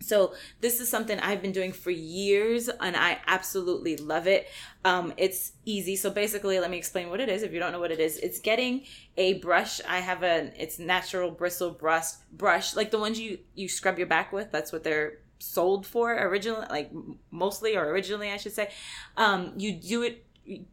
So 0.00 0.34
this 0.60 0.80
is 0.80 0.88
something 0.88 1.18
I've 1.18 1.42
been 1.42 1.52
doing 1.52 1.72
for 1.72 1.90
years 1.90 2.68
and 2.68 2.96
I 2.96 3.18
absolutely 3.26 3.96
love 3.96 4.26
it. 4.26 4.48
Um, 4.84 5.12
it's 5.16 5.52
easy. 5.64 5.96
So 5.96 6.10
basically, 6.10 6.58
let 6.60 6.70
me 6.70 6.78
explain 6.78 7.10
what 7.10 7.20
it 7.20 7.28
is. 7.28 7.42
If 7.42 7.52
you 7.52 7.58
don't 7.58 7.72
know 7.72 7.80
what 7.80 7.90
it 7.90 8.00
is, 8.00 8.16
it's 8.18 8.38
getting 8.38 8.84
a 9.16 9.34
brush. 9.34 9.80
I 9.86 9.98
have 9.98 10.22
a, 10.22 10.52
it's 10.56 10.78
natural 10.78 11.30
bristle 11.30 11.70
brush, 11.70 12.12
brush, 12.32 12.76
like 12.76 12.90
the 12.90 12.98
ones 12.98 13.18
you, 13.18 13.38
you 13.54 13.68
scrub 13.68 13.98
your 13.98 14.06
back 14.06 14.32
with. 14.32 14.52
That's 14.52 14.72
what 14.72 14.84
they're 14.84 15.18
sold 15.40 15.86
for 15.86 16.12
originally, 16.12 16.66
like 16.70 16.90
mostly 17.30 17.76
or 17.76 17.86
originally, 17.86 18.30
I 18.30 18.36
should 18.36 18.52
say. 18.52 18.70
Um, 19.16 19.52
you 19.56 19.72
do 19.72 20.02
it 20.02 20.24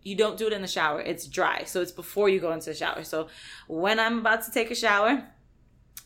you 0.04 0.16
don't 0.16 0.38
do 0.38 0.48
it 0.48 0.54
in 0.54 0.62
the 0.62 0.70
shower. 0.70 1.02
It's 1.02 1.28
dry. 1.28 1.66
So 1.66 1.82
it's 1.82 1.92
before 1.92 2.30
you 2.30 2.40
go 2.40 2.54
into 2.54 2.68
the 2.68 2.76
shower. 2.76 3.04
So 3.04 3.28
when 3.68 4.00
I'm 4.00 4.20
about 4.20 4.44
to 4.44 4.52
take 4.52 4.72
a 4.72 4.76
shower, 4.76 5.28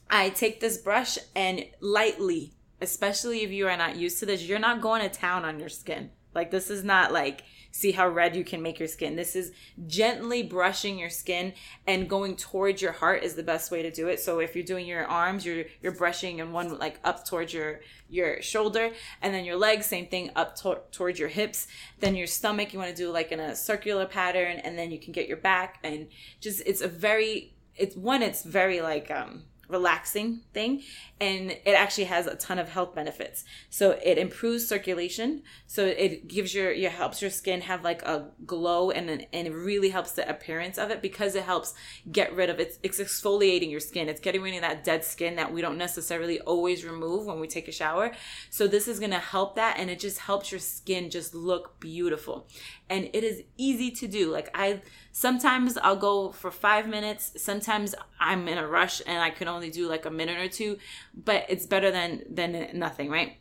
I 0.10 0.30
take 0.30 0.60
this 0.60 0.78
brush 0.78 1.20
and 1.36 1.66
lightly 1.80 2.54
especially 2.82 3.44
if 3.44 3.52
you 3.52 3.68
are 3.68 3.78
not 3.78 3.96
used 3.96 4.20
to 4.20 4.26
this, 4.26 4.44
you're 4.44 4.60
not 4.60 4.82
going 4.82 5.02
to 5.02 5.10
town 5.10 5.46
on 5.46 5.60
your 5.60 5.70
skin. 5.70 6.12
Like 6.34 6.52
this 6.52 6.70
is 6.70 6.84
not 6.84 7.12
like 7.12 7.44
see 7.72 7.92
how 7.92 8.08
red 8.08 8.36
you 8.36 8.44
can 8.44 8.62
make 8.62 8.80
your 8.80 8.88
skin. 8.88 9.16
This 9.16 9.36
is 9.36 9.52
gently 9.88 10.44
brushing 10.44 10.98
your 10.98 11.10
skin 11.10 11.54
and 11.88 12.10
going 12.10 12.36
towards 12.36 12.82
your 12.82 12.92
heart 12.92 13.24
is 13.24 13.36
the 13.36 13.44
best 13.44 13.72
way 13.72 13.82
to 13.82 13.92
do 13.92 14.08
it. 14.08 14.20
So 14.20 14.40
if 14.40 14.56
you're 14.56 14.64
doing 14.64 14.86
your 14.86 15.06
arms, 15.06 15.46
you're 15.46 15.66
you're 15.82 15.92
brushing 15.92 16.40
and 16.40 16.54
one 16.54 16.78
like 16.78 17.00
up 17.04 17.26
towards 17.26 17.54
your 17.54 17.82
your 18.10 18.42
shoulder 18.42 18.92
and 19.22 19.34
then 19.34 19.44
your 19.44 19.56
legs 19.56 19.88
same 19.88 20.08
thing 20.08 20.32
up 20.36 20.56
to- 20.58 20.82
towards 20.92 21.20
your 21.20 21.30
hips. 21.30 21.68
Then 22.00 22.16
your 22.16 22.28
stomach 22.28 22.74
you 22.74 22.80
want 22.80 22.96
to 22.96 22.96
do 22.96 23.12
like 23.12 23.32
in 23.32 23.40
a 23.40 23.56
circular 23.56 24.06
pattern 24.06 24.58
and 24.58 24.78
then 24.78 24.92
you 24.92 25.00
can 25.00 25.12
get 25.12 25.28
your 25.28 25.38
back 25.38 25.80
and 25.84 26.08
just 26.40 26.62
it's 26.66 26.82
a 26.82 26.88
very 26.88 27.54
it's 27.76 27.96
one 27.96 28.22
it's 28.22 28.44
very 28.44 28.82
like 28.82 29.10
um 29.10 29.44
relaxing 29.70 30.42
thing 30.54 30.82
and 31.22 31.52
it 31.52 31.72
actually 31.72 32.06
has 32.06 32.28
a 32.28 32.36
ton 32.36 32.60
of 32.60 32.70
health 32.70 32.96
benefits. 32.96 33.46
So 33.70 33.92
it 34.04 34.18
improves 34.18 34.68
circulation 34.68 35.44
so 35.68 35.86
it 35.86 36.28
gives 36.28 36.54
your 36.54 36.72
it 36.72 36.92
helps 36.92 37.22
your 37.22 37.32
skin 37.32 37.62
have 37.62 37.84
like 37.84 38.02
a 38.02 38.30
glow 38.46 38.92
and 38.92 39.10
an, 39.10 39.26
and 39.32 39.48
it 39.48 39.54
really 39.54 39.90
helps 39.90 40.14
the 40.14 40.28
appearance 40.28 40.78
of 40.78 40.90
it 40.90 41.02
because 41.02 41.36
it 41.36 41.44
helps 41.44 41.74
get 42.12 42.34
rid 42.36 42.50
of 42.50 42.60
it 42.60 42.78
it's 42.84 43.00
exfoliating 43.00 43.70
your 43.70 43.80
skin. 43.80 44.10
It's 44.10 44.20
getting 44.20 44.42
rid 44.42 44.56
of 44.56 44.62
that 44.62 44.84
dead 44.84 45.06
skin 45.06 45.36
that 45.36 45.54
we 45.54 45.62
don't 45.62 45.78
necessarily 45.78 46.40
always 46.42 46.84
remove 46.84 47.26
when 47.26 47.40
we 47.40 47.48
take 47.48 47.68
a 47.68 47.72
shower. 47.72 48.12
So 48.50 48.68
this 48.68 48.88
is 48.88 49.00
going 49.00 49.12
to 49.12 49.20
help 49.20 49.56
that 49.56 49.78
and 49.78 49.90
it 49.90 50.00
just 50.00 50.20
helps 50.20 50.52
your 50.52 50.60
skin 50.60 51.10
just 51.10 51.36
look 51.36 51.80
beautiful 51.80 52.48
and 52.90 53.10
it 53.14 53.24
is 53.24 53.44
easy 53.58 53.92
to 53.92 54.08
do 54.08 54.32
like 54.32 54.50
i 54.54 54.82
sometimes 55.12 55.78
I'll 55.78 55.96
go 55.96 56.32
for 56.32 56.52
five 56.52 56.88
minutes. 56.88 57.34
Sometimes 57.38 57.96
I'm 58.20 58.48
in 58.48 58.58
a 58.58 58.68
rush 58.68 59.02
and 59.06 59.22
I 59.22 59.30
can 59.30 59.48
only 59.48 59.70
do 59.70 59.88
like 59.88 60.06
a 60.06 60.10
minute 60.10 60.38
or 60.38 60.48
two, 60.48 60.78
but 61.14 61.46
it's 61.50 61.66
better 61.66 61.92
than 61.92 62.24
than 62.30 62.70
nothing, 62.74 63.10
right? 63.10 63.38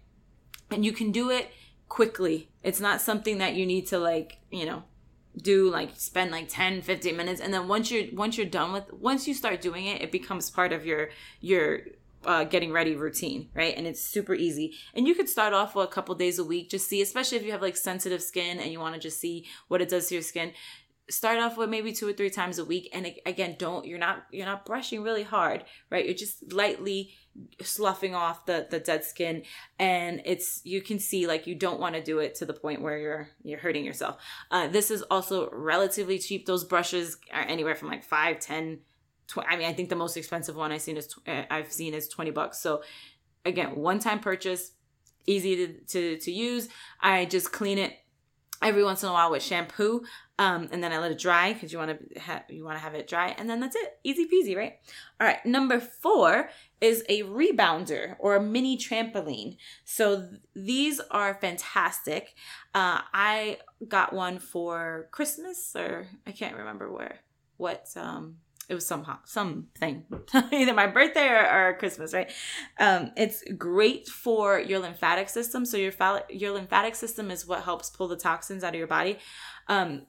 And 0.71 0.85
you 0.85 0.93
can 0.93 1.13
do 1.13 1.31
it 1.31 1.51
quickly. 1.89 2.51
It's 2.63 2.81
not 2.81 3.01
something 3.01 3.39
that 3.39 3.55
you 3.55 3.65
need 3.65 3.87
to 3.89 3.99
like, 3.99 4.39
you 4.51 4.67
know, 4.67 4.83
do 5.37 5.71
like 5.71 5.91
spend 5.95 6.33
like 6.33 6.49
10 6.49 6.83
15 6.83 7.17
minutes 7.17 7.41
and 7.41 7.55
then 7.55 7.69
once 7.69 7.93
you're 7.93 8.07
once 8.13 8.37
you're 8.37 8.47
done 8.47 8.73
with 8.73 8.93
once 8.93 9.29
you 9.29 9.35
start 9.35 9.61
doing 9.61 9.87
it 9.87 10.03
it 10.03 10.11
becomes 10.11 10.51
part 10.51 10.73
of 10.73 10.85
your 10.85 11.11
your 11.41 11.83
uh, 12.25 12.45
getting 12.45 12.73
ready 12.73 12.97
routine, 12.97 13.49
right? 13.55 13.75
And 13.77 13.87
it's 13.87 14.03
super 14.03 14.35
easy. 14.35 14.75
And 14.95 15.07
you 15.07 15.15
could 15.15 15.29
start 15.29 15.53
off 15.53 15.75
with 15.75 15.87
a 15.87 15.93
couple 15.93 16.15
days 16.15 16.39
a 16.39 16.45
week, 16.45 16.71
just 16.71 16.89
see, 16.89 17.01
especially 17.03 17.39
if 17.39 17.45
you 17.45 17.53
have 17.53 17.63
like 17.63 17.77
sensitive 17.77 18.23
skin 18.23 18.59
and 18.59 18.73
you 18.73 18.81
want 18.81 18.95
to 18.95 19.01
just 19.01 19.21
see 19.21 19.47
what 19.69 19.81
it 19.81 19.89
does 19.89 20.09
to 20.09 20.15
your 20.15 20.23
skin 20.23 20.53
start 21.11 21.39
off 21.39 21.57
with 21.57 21.71
maybe 21.71 21.93
two 21.93 22.07
or 22.07 22.13
three 22.13 22.31
times 22.31 22.59
a 22.59 22.65
week. 22.65 22.89
And 22.93 23.11
again 23.25 23.57
don't 23.59 23.87
you're 23.87 23.99
not 23.99 24.25
you're 24.31 24.47
not 24.47 24.65
brushing 24.65 25.03
really 25.03 25.23
hard 25.23 25.65
right? 25.91 26.05
You're 26.05 26.15
just 26.15 26.53
lightly 26.53 27.15
sloughing 27.63 28.15
off 28.15 28.47
the 28.47 28.67
the 28.71 28.79
dead 28.79 29.05
skin. 29.05 29.43
And 29.79 30.23
it's 30.25 30.61
you 30.65 30.83
can 30.83 30.99
see 30.99 31.27
like 31.27 31.47
you 31.47 31.55
don't 31.55 31.81
want 31.81 31.95
to 31.95 32.03
do 32.03 32.19
it 32.19 32.35
to 32.37 32.47
the 32.47 32.53
point 32.53 32.83
where 32.83 32.99
you're 32.99 33.29
you're 33.43 33.59
hurting 33.59 33.85
yourself. 33.85 34.17
Uh, 34.51 34.69
this 34.69 34.91
is 34.91 35.03
also 35.03 35.49
relatively 35.51 36.19
cheap. 36.19 36.47
Those 36.47 36.65
brushes 36.65 37.17
are 37.33 37.43
anywhere 37.43 37.75
from 37.75 37.89
like 37.89 38.05
5 38.05 38.41
10 38.41 38.81
20, 39.29 39.49
i 39.49 39.57
mean 39.57 39.69
i 39.69 39.73
think 39.73 39.89
the 39.89 39.97
most 39.97 40.17
expensive 40.17 40.57
one 40.57 40.73
i've 40.73 40.83
seen 40.83 40.97
is 40.97 41.15
uh, 41.27 41.43
i've 41.51 41.73
seen 41.73 41.95
is 41.95 42.09
20 42.09 42.31
bucks 42.31 42.59
so 42.59 42.83
again 43.45 43.77
one 43.77 43.99
time 43.99 44.21
purchase 44.21 44.73
easy 45.27 45.57
to, 45.57 45.73
to 45.87 46.19
to 46.19 46.33
use 46.33 46.69
i 47.01 47.25
just 47.25 47.53
clean 47.53 47.79
it 47.79 47.93
every 48.63 48.83
once 48.83 49.03
in 49.03 49.09
a 49.09 49.13
while 49.13 49.31
with 49.31 49.43
shampoo 49.43 50.03
um, 50.41 50.69
and 50.71 50.83
then 50.83 50.93
I 50.93 50.99
let 50.99 51.11
it 51.11 51.19
dry 51.19 51.53
because 51.53 51.73
you 51.73 51.79
want 51.79 51.99
to 52.15 52.21
ha- 52.21 52.45
you 52.49 52.65
want 52.65 52.77
to 52.77 52.83
have 52.83 52.95
it 52.95 53.09
dry, 53.09 53.35
and 53.37 53.51
then 53.51 53.59
that's 53.59 53.75
it, 53.75 53.99
easy 54.05 54.27
peasy, 54.27 54.57
right? 54.57 54.75
All 55.21 55.27
right, 55.27 55.45
number 55.45 55.81
four 55.81 56.51
is 56.81 57.03
a 57.09 57.25
rebounder 57.25 58.15
or 58.21 58.37
a 58.37 58.41
mini 58.41 58.79
trampoline. 58.79 59.57
So 59.85 60.21
th- 60.21 60.41
these 60.55 61.01
are 61.11 61.35
fantastic. 61.35 62.37
Uh, 62.73 63.01
I 63.13 63.59
got 63.89 64.13
one 64.13 64.39
for 64.39 65.09
Christmas, 65.11 65.75
or 65.75 66.07
I 66.25 66.31
can't 66.31 66.57
remember 66.57 66.91
where 66.93 67.19
what 67.57 67.89
um 67.97 68.37
it 68.69 68.75
was 68.75 68.87
some 68.87 69.07
something. 69.25 70.05
Either 70.53 70.75
my 70.75 70.87
birthday 70.87 71.29
or, 71.29 71.71
or 71.71 71.77
christmas 71.79 72.13
right? 72.13 72.31
Um, 72.79 73.13
it's 73.17 73.43
great 73.57 74.09
for 74.09 74.61
your 74.61 74.79
lymphatic 74.79 75.29
system. 75.29 75.65
So 75.65 75.77
your 75.77 75.93
your 76.29 76.53
lymphatic 76.53 76.95
system 76.95 77.31
is 77.31 77.47
what 77.47 77.63
helps 77.63 77.91
pull 77.91 78.09
the 78.09 78.17
toxins 78.17 78.63
out 78.63 78.75
of 78.75 78.79
your 78.79 78.87
body. 78.87 79.19
Um, 79.69 80.07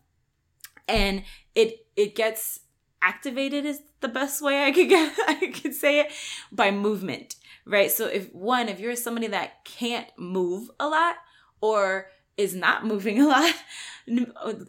and 0.87 1.23
it 1.55 1.85
it 1.95 2.15
gets 2.15 2.61
activated 3.01 3.65
is 3.65 3.81
the 4.01 4.09
best 4.09 4.41
way 4.41 4.65
I 4.65 4.71
could 4.71 4.89
get 4.89 5.13
I 5.27 5.53
could 5.53 5.73
say 5.73 6.01
it 6.01 6.11
by 6.51 6.71
movement, 6.71 7.35
right? 7.65 7.89
So 7.89 8.07
if 8.07 8.33
one, 8.33 8.67
if 8.67 8.79
you're 8.79 8.95
somebody 8.97 9.27
that 9.27 9.63
can't 9.63 10.07
move 10.17 10.69
a 10.79 10.87
lot 10.87 11.15
or 11.61 12.07
is 12.39 12.55
not 12.55 12.85
moving 12.91 13.21
a 13.21 13.27
lot, 13.27 13.53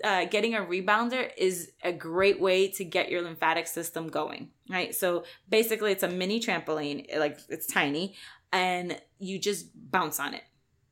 uh, 0.05 0.25
getting 0.27 0.55
a 0.55 0.61
rebounder 0.61 1.31
is 1.39 1.73
a 1.83 1.93
great 1.93 2.41
way 2.41 2.69
to 2.69 2.85
get 2.85 3.11
your 3.11 3.23
lymphatic 3.23 3.67
system 3.67 4.09
going, 4.09 4.50
right? 4.69 4.95
So 4.95 5.25
basically, 5.49 5.93
it's 5.93 6.03
a 6.03 6.09
mini 6.09 6.41
trampoline, 6.41 7.17
like 7.19 7.39
it's 7.49 7.67
tiny, 7.67 8.17
and 8.53 9.00
you 9.19 9.39
just 9.39 9.69
bounce 9.75 10.21
on 10.21 10.35
it. 10.35 10.43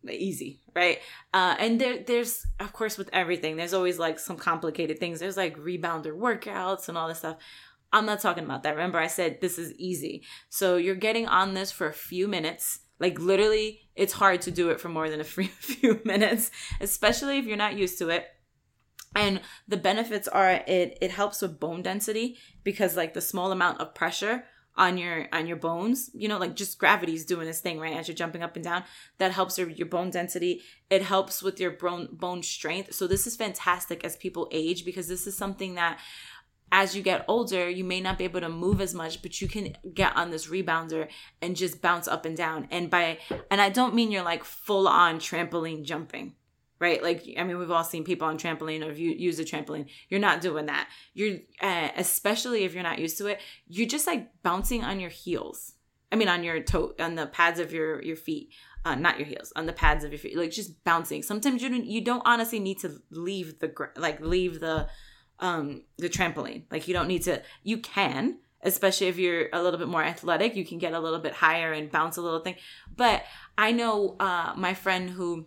Easy 0.08 0.60
right? 0.78 1.00
Uh 1.34 1.56
and 1.58 1.80
there 1.80 1.98
there's 2.06 2.46
of 2.60 2.72
course 2.72 2.96
with 2.96 3.10
everything 3.12 3.56
there's 3.56 3.74
always 3.74 3.98
like 3.98 4.18
some 4.18 4.36
complicated 4.36 4.98
things. 4.98 5.18
There's 5.18 5.36
like 5.36 5.58
rebounder 5.58 6.16
workouts 6.16 6.88
and 6.88 6.96
all 6.96 7.08
this 7.08 7.18
stuff. 7.18 7.36
I'm 7.92 8.06
not 8.06 8.20
talking 8.20 8.44
about 8.44 8.62
that. 8.62 8.76
Remember 8.76 8.98
i 8.98 9.08
said 9.08 9.40
this 9.40 9.58
is 9.58 9.72
easy. 9.74 10.22
So 10.48 10.76
you're 10.76 10.94
getting 10.94 11.26
on 11.26 11.54
this 11.54 11.72
for 11.72 11.88
a 11.88 11.92
few 11.92 12.28
minutes 12.28 12.80
like 13.00 13.18
literally 13.18 13.80
it's 13.94 14.14
hard 14.14 14.40
to 14.42 14.50
do 14.50 14.70
it 14.70 14.80
for 14.80 14.88
more 14.88 15.10
than 15.10 15.20
a 15.20 15.24
few 15.24 16.00
minutes 16.04 16.50
especially 16.80 17.38
if 17.38 17.44
you're 17.46 17.56
not 17.56 17.76
used 17.76 17.98
to 17.98 18.08
it. 18.08 18.26
And 19.16 19.40
the 19.66 19.78
benefits 19.78 20.28
are 20.28 20.50
it 20.50 20.98
it 21.00 21.10
helps 21.10 21.40
with 21.40 21.58
bone 21.58 21.82
density 21.82 22.36
because 22.62 22.96
like 22.96 23.14
the 23.14 23.20
small 23.20 23.50
amount 23.52 23.80
of 23.80 23.94
pressure 23.94 24.44
on 24.76 24.96
your 24.96 25.26
on 25.32 25.46
your 25.46 25.56
bones 25.56 26.08
you 26.14 26.28
know 26.28 26.38
like 26.38 26.54
just 26.54 26.78
gravity's 26.78 27.24
doing 27.24 27.46
this 27.46 27.60
thing 27.60 27.80
right 27.80 27.96
as 27.96 28.06
you're 28.06 28.14
jumping 28.14 28.44
up 28.44 28.54
and 28.54 28.64
down 28.64 28.84
that 29.18 29.32
helps 29.32 29.58
your, 29.58 29.68
your 29.68 29.88
bone 29.88 30.10
density. 30.10 30.62
It 30.88 31.02
helps 31.02 31.42
with 31.42 31.58
your 31.58 31.72
bone 31.72 32.08
bone 32.12 32.42
strength. 32.42 32.94
So 32.94 33.06
this 33.06 33.26
is 33.26 33.36
fantastic 33.36 34.04
as 34.04 34.16
people 34.16 34.48
age 34.52 34.84
because 34.84 35.08
this 35.08 35.26
is 35.26 35.36
something 35.36 35.74
that 35.74 35.98
as 36.70 36.94
you 36.94 37.02
get 37.02 37.24
older 37.28 37.68
you 37.68 37.84
may 37.84 38.00
not 38.00 38.18
be 38.18 38.24
able 38.24 38.40
to 38.40 38.48
move 38.48 38.80
as 38.80 38.94
much 38.94 39.22
but 39.22 39.40
you 39.40 39.48
can 39.48 39.74
get 39.94 40.16
on 40.16 40.30
this 40.30 40.48
rebounder 40.48 41.08
and 41.40 41.56
just 41.56 41.80
bounce 41.80 42.08
up 42.08 42.24
and 42.24 42.36
down 42.36 42.66
and 42.70 42.90
by 42.90 43.18
and 43.50 43.60
i 43.60 43.68
don't 43.68 43.94
mean 43.94 44.10
you're 44.10 44.22
like 44.22 44.44
full 44.44 44.88
on 44.88 45.18
trampoline 45.18 45.82
jumping 45.82 46.34
right? 46.80 47.02
Like, 47.02 47.24
I 47.36 47.44
mean, 47.44 47.58
we've 47.58 47.70
all 47.70 47.84
seen 47.84 48.04
people 48.04 48.28
on 48.28 48.38
trampoline 48.38 48.86
or 48.86 48.92
you 48.92 49.10
use 49.10 49.38
a 49.38 49.44
trampoline. 49.44 49.86
You're 50.08 50.20
not 50.20 50.40
doing 50.40 50.66
that. 50.66 50.88
You're, 51.14 51.38
uh, 51.60 51.88
especially 51.96 52.64
if 52.64 52.74
you're 52.74 52.82
not 52.82 52.98
used 52.98 53.18
to 53.18 53.26
it, 53.26 53.40
you're 53.66 53.88
just 53.88 54.06
like 54.06 54.28
bouncing 54.42 54.84
on 54.84 55.00
your 55.00 55.10
heels. 55.10 55.74
I 56.10 56.16
mean, 56.16 56.28
on 56.28 56.42
your 56.42 56.60
toe, 56.62 56.94
on 56.98 57.16
the 57.16 57.26
pads 57.26 57.60
of 57.60 57.72
your 57.72 58.02
your 58.02 58.16
feet, 58.16 58.50
uh, 58.84 58.94
not 58.94 59.18
your 59.18 59.26
heels, 59.26 59.52
on 59.56 59.66
the 59.66 59.74
pads 59.74 60.04
of 60.04 60.12
your 60.12 60.18
feet, 60.18 60.38
like 60.38 60.50
just 60.50 60.82
bouncing. 60.82 61.22
Sometimes 61.22 61.62
you 61.62 61.68
don't, 61.68 61.84
you 61.84 62.00
don't 62.00 62.22
honestly 62.24 62.58
need 62.58 62.78
to 62.78 62.98
leave 63.10 63.58
the 63.58 63.70
like 63.96 64.20
leave 64.20 64.60
the 64.60 64.88
um 65.40 65.82
the 65.98 66.08
trampoline. 66.08 66.64
Like 66.70 66.88
you 66.88 66.94
don't 66.94 67.08
need 67.08 67.22
to. 67.22 67.42
You 67.62 67.78
can, 67.78 68.38
especially 68.62 69.08
if 69.08 69.18
you're 69.18 69.48
a 69.52 69.62
little 69.62 69.78
bit 69.78 69.88
more 69.88 70.02
athletic, 70.02 70.56
you 70.56 70.64
can 70.64 70.78
get 70.78 70.92
a 70.92 71.00
little 71.00 71.20
bit 71.20 71.34
higher 71.34 71.72
and 71.72 71.90
bounce 71.90 72.16
a 72.16 72.22
little 72.22 72.40
thing. 72.40 72.56
But 72.94 73.22
I 73.56 73.72
know 73.72 74.16
uh 74.20 74.54
my 74.56 74.74
friend 74.74 75.10
who 75.10 75.46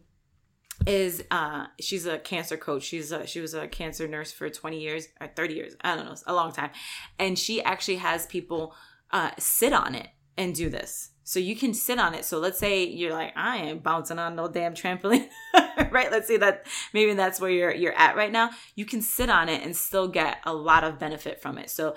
is 0.87 1.23
uh 1.31 1.67
she's 1.79 2.05
a 2.05 2.17
cancer 2.19 2.57
coach 2.57 2.83
she's 2.83 3.11
a, 3.11 3.25
she 3.27 3.39
was 3.39 3.53
a 3.53 3.67
cancer 3.67 4.07
nurse 4.07 4.31
for 4.31 4.49
20 4.49 4.79
years 4.79 5.07
or 5.19 5.27
30 5.27 5.53
years 5.53 5.75
i 5.81 5.95
don't 5.95 6.05
know 6.05 6.15
a 6.27 6.33
long 6.33 6.51
time 6.51 6.71
and 7.19 7.37
she 7.37 7.61
actually 7.63 7.97
has 7.97 8.25
people 8.27 8.73
uh 9.11 9.31
sit 9.37 9.73
on 9.73 9.95
it 9.95 10.07
and 10.37 10.55
do 10.55 10.69
this 10.69 11.11
so 11.23 11.39
you 11.39 11.55
can 11.55 11.73
sit 11.73 11.99
on 11.99 12.13
it 12.13 12.25
so 12.25 12.39
let's 12.39 12.57
say 12.57 12.83
you're 12.83 13.13
like 13.13 13.31
i 13.35 13.57
ain't 13.57 13.83
bouncing 13.83 14.17
on 14.17 14.35
no 14.35 14.47
damn 14.47 14.73
trampoline 14.73 15.27
right 15.97 16.11
let's 16.11 16.27
say 16.27 16.37
that 16.37 16.65
maybe 16.93 17.13
that's 17.13 17.39
where 17.39 17.51
you're 17.51 17.73
you're 17.73 17.97
at 17.97 18.15
right 18.15 18.31
now 18.31 18.49
you 18.75 18.85
can 18.85 19.01
sit 19.01 19.29
on 19.29 19.49
it 19.49 19.63
and 19.63 19.75
still 19.75 20.07
get 20.07 20.37
a 20.45 20.53
lot 20.53 20.83
of 20.83 20.99
benefit 20.99 21.41
from 21.41 21.57
it 21.57 21.69
so 21.69 21.95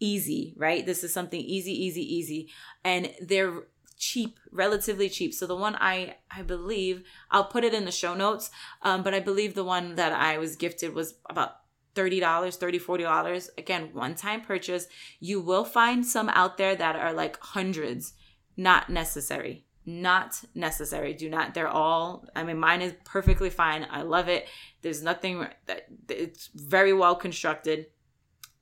easy 0.00 0.54
right 0.56 0.86
this 0.86 1.04
is 1.04 1.12
something 1.12 1.40
easy 1.40 1.72
easy 1.72 2.02
easy 2.02 2.50
and 2.84 3.10
they're 3.20 3.64
cheap, 3.96 4.38
relatively 4.50 5.08
cheap. 5.08 5.32
So 5.32 5.46
the 5.46 5.56
one 5.56 5.76
I 5.76 6.16
I 6.30 6.42
believe 6.42 7.04
I'll 7.30 7.44
put 7.44 7.64
it 7.64 7.74
in 7.74 7.84
the 7.84 7.90
show 7.92 8.14
notes, 8.14 8.50
um, 8.82 9.02
but 9.02 9.14
I 9.14 9.20
believe 9.20 9.54
the 9.54 9.64
one 9.64 9.94
that 9.94 10.12
I 10.12 10.38
was 10.38 10.56
gifted 10.56 10.94
was 10.94 11.14
about 11.30 11.56
$30, 11.94 12.20
$30, 12.20 12.80
$40. 12.80 13.48
Again, 13.56 13.90
one 13.92 14.14
time 14.14 14.40
purchase. 14.40 14.86
You 15.20 15.40
will 15.40 15.64
find 15.64 16.04
some 16.04 16.28
out 16.30 16.58
there 16.58 16.74
that 16.74 16.96
are 16.96 17.12
like 17.12 17.38
hundreds. 17.40 18.14
Not 18.56 18.90
necessary. 18.90 19.63
Not 19.86 20.42
necessary. 20.54 21.12
Do 21.12 21.28
not. 21.28 21.54
They're 21.54 21.68
all, 21.68 22.26
I 22.34 22.42
mean, 22.42 22.58
mine 22.58 22.80
is 22.80 22.94
perfectly 23.04 23.50
fine. 23.50 23.86
I 23.90 24.02
love 24.02 24.28
it. 24.28 24.48
There's 24.82 25.02
nothing 25.02 25.46
that 25.66 25.88
it's 26.08 26.48
very 26.54 26.92
well 26.92 27.14
constructed 27.14 27.86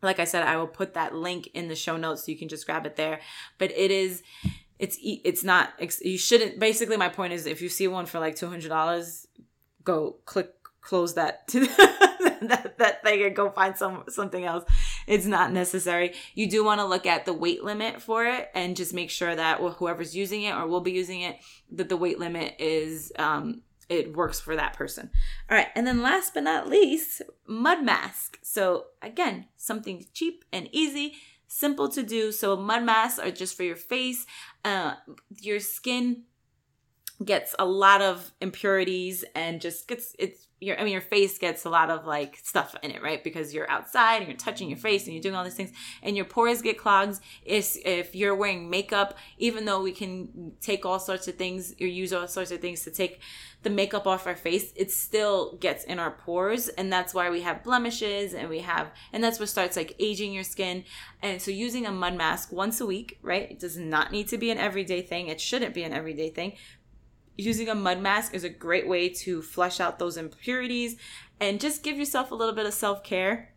like 0.03 0.19
I 0.19 0.25
said, 0.25 0.43
I 0.43 0.57
will 0.57 0.67
put 0.67 0.95
that 0.95 1.15
link 1.15 1.49
in 1.55 1.69
the 1.69 1.77
show 1.77 1.97
notes 1.97 2.25
so 2.25 2.33
you 2.33 2.39
can 2.39 2.49
just 2.49 2.67
grab 2.67 2.87
it 2.87 2.97
there. 2.97 3.21
But 3.59 3.71
it 3.71 3.91
is 3.91 4.23
it's 4.79 4.99
it's 5.01 5.45
not 5.45 5.71
you 6.01 6.19
shouldn't 6.19 6.59
basically 6.59 6.97
my 6.97 7.09
point 7.09 7.33
is 7.33 7.47
if 7.47 7.63
you 7.63 7.69
see 7.69 7.87
one 7.87 8.07
for 8.07 8.19
like 8.19 8.35
$200 8.35 9.27
go 9.85 10.17
click 10.25 10.51
close 10.81 11.15
that 11.15 11.47
to 11.47 11.61
that, 12.43 12.75
that 12.79 13.03
thing 13.05 13.23
and 13.23 13.37
go 13.37 13.51
find 13.51 13.77
some 13.77 14.03
something 14.09 14.45
else 14.45 14.65
it's 15.07 15.27
not 15.27 15.53
necessary 15.53 16.13
you 16.35 16.49
do 16.49 16.65
want 16.65 16.81
to 16.81 16.87
look 16.87 17.07
at 17.07 17.25
the 17.25 17.33
weight 17.33 17.63
limit 17.65 18.01
for 18.01 18.25
it 18.25 18.51
and 18.55 18.77
just 18.77 18.95
make 18.95 19.11
sure 19.11 19.35
that 19.35 19.59
whoever's 19.59 20.17
using 20.17 20.43
it 20.43 20.55
or 20.55 20.67
will 20.67 20.81
be 20.81 20.93
using 20.93 21.21
it 21.21 21.37
that 21.71 21.89
the 21.89 21.97
weight 21.97 22.19
limit 22.19 22.55
is 22.59 23.13
um 23.19 23.63
it 23.89 24.17
works 24.17 24.41
for 24.41 24.57
that 24.57 24.73
person 24.75 25.11
all 25.51 25.57
right 25.57 25.69
and 25.75 25.87
then 25.87 26.03
last 26.03 26.35
but 26.35 26.45
not 26.45 26.69
least 26.69 27.23
mud 27.47 27.83
mask 27.83 28.39
so 28.43 28.87
again 29.03 29.47
something 29.57 30.05
cheap 30.13 30.45
and 30.53 30.69
easy 30.73 31.15
simple 31.53 31.89
to 31.91 32.03
do. 32.03 32.33
So 32.33 32.57
mud 32.57 32.83
masks 32.85 33.19
are 33.19 33.31
just 33.31 33.57
for 33.57 33.63
your 33.63 33.77
face. 33.77 34.27
Uh, 34.65 34.95
your 35.41 35.61
skin 35.61 36.25
gets 37.25 37.55
a 37.59 37.65
lot 37.65 38.03
of 38.03 38.33
impurities 38.41 39.25
and 39.35 39.61
just 39.61 39.89
gets 39.89 40.15
it's 40.19 40.47
your 40.63 40.79
I 40.79 40.85
mean 40.85 40.93
your 40.93 41.03
face 41.03 41.39
gets 41.39 41.65
a 41.65 41.71
lot 41.71 41.91
of 41.91 42.07
like 42.07 42.39
stuff 42.43 42.77
in 42.83 42.93
it, 42.93 43.03
right? 43.03 43.23
Because 43.23 43.53
you're 43.53 43.69
outside 43.69 44.19
and 44.19 44.29
you're 44.29 44.37
touching 44.37 44.69
your 44.69 44.79
face 44.79 45.05
and 45.05 45.13
you're 45.13 45.23
doing 45.23 45.35
all 45.35 45.43
these 45.45 45.55
things 45.55 45.73
and 46.03 46.17
your 46.17 46.25
pores 46.25 46.63
get 46.63 46.79
clogged. 46.79 47.19
If 47.45 47.77
if 47.85 48.15
you're 48.15 48.35
wearing 48.35 48.71
makeup, 48.71 49.19
even 49.39 49.65
though 49.65 49.83
we 49.83 49.93
can 49.93 50.53
take 50.61 50.87
all 50.87 51.01
sorts 51.01 51.27
of 51.27 51.35
things 51.35 51.75
or 51.81 51.87
use 51.87 52.13
all 52.13 52.29
sorts 52.29 52.53
of 52.53 52.61
things 52.61 52.83
to 52.85 52.91
take 52.91 53.21
the 53.65 53.71
makeup 53.71 54.07
off 54.07 54.27
our 54.27 54.37
face, 54.37 54.73
it 54.77 54.91
still 54.91 55.57
gets 55.57 55.85
in 55.85 55.99
our 55.99 56.11
pores 56.13 56.69
and 56.69 56.93
that's 56.93 57.13
why 57.13 57.29
we 57.29 57.43
have 57.43 57.65
blemishes 57.65 58.33
and 58.33 58.49
we 58.49 58.61
have 58.61 58.91
and 59.13 59.23
that's 59.23 59.41
what 59.41 59.49
starts 59.49 59.77
like 59.77 59.97
aging 59.99 60.33
your 60.33 60.45
skin. 60.45 60.85
And 61.23 61.43
so 61.43 61.51
using 61.51 61.87
a 61.87 61.93
mud 61.93 62.15
mask 62.15 62.53
once 62.53 62.81
a 62.81 62.87
week, 62.87 63.19
right? 63.23 63.51
It 63.51 63.59
does 63.59 63.77
not 63.77 64.13
need 64.13 64.29
to 64.29 64.39
be 64.39 64.51
an 64.51 64.59
everyday 64.59 65.03
thing. 65.03 65.27
It 65.27 65.41
shouldn't 65.41 65.75
be 65.75 65.83
an 65.83 65.93
everyday 65.93 66.31
thing, 66.31 66.55
using 67.37 67.69
a 67.69 67.75
mud 67.75 68.01
mask 68.01 68.35
is 68.35 68.45
a 68.45 68.49
great 68.49 68.89
way 68.89 69.09
to 69.09 69.43
flush 69.43 69.81
out 69.81 69.99
those 69.99 70.17
impurities 70.17 70.97
and 71.41 71.61
just 71.61 71.83
give 71.83 71.99
yourself 71.99 72.31
a 72.31 72.35
little 72.35 72.55
bit 72.55 72.67
of 72.67 72.75
self 72.75 73.03
care. 73.03 73.52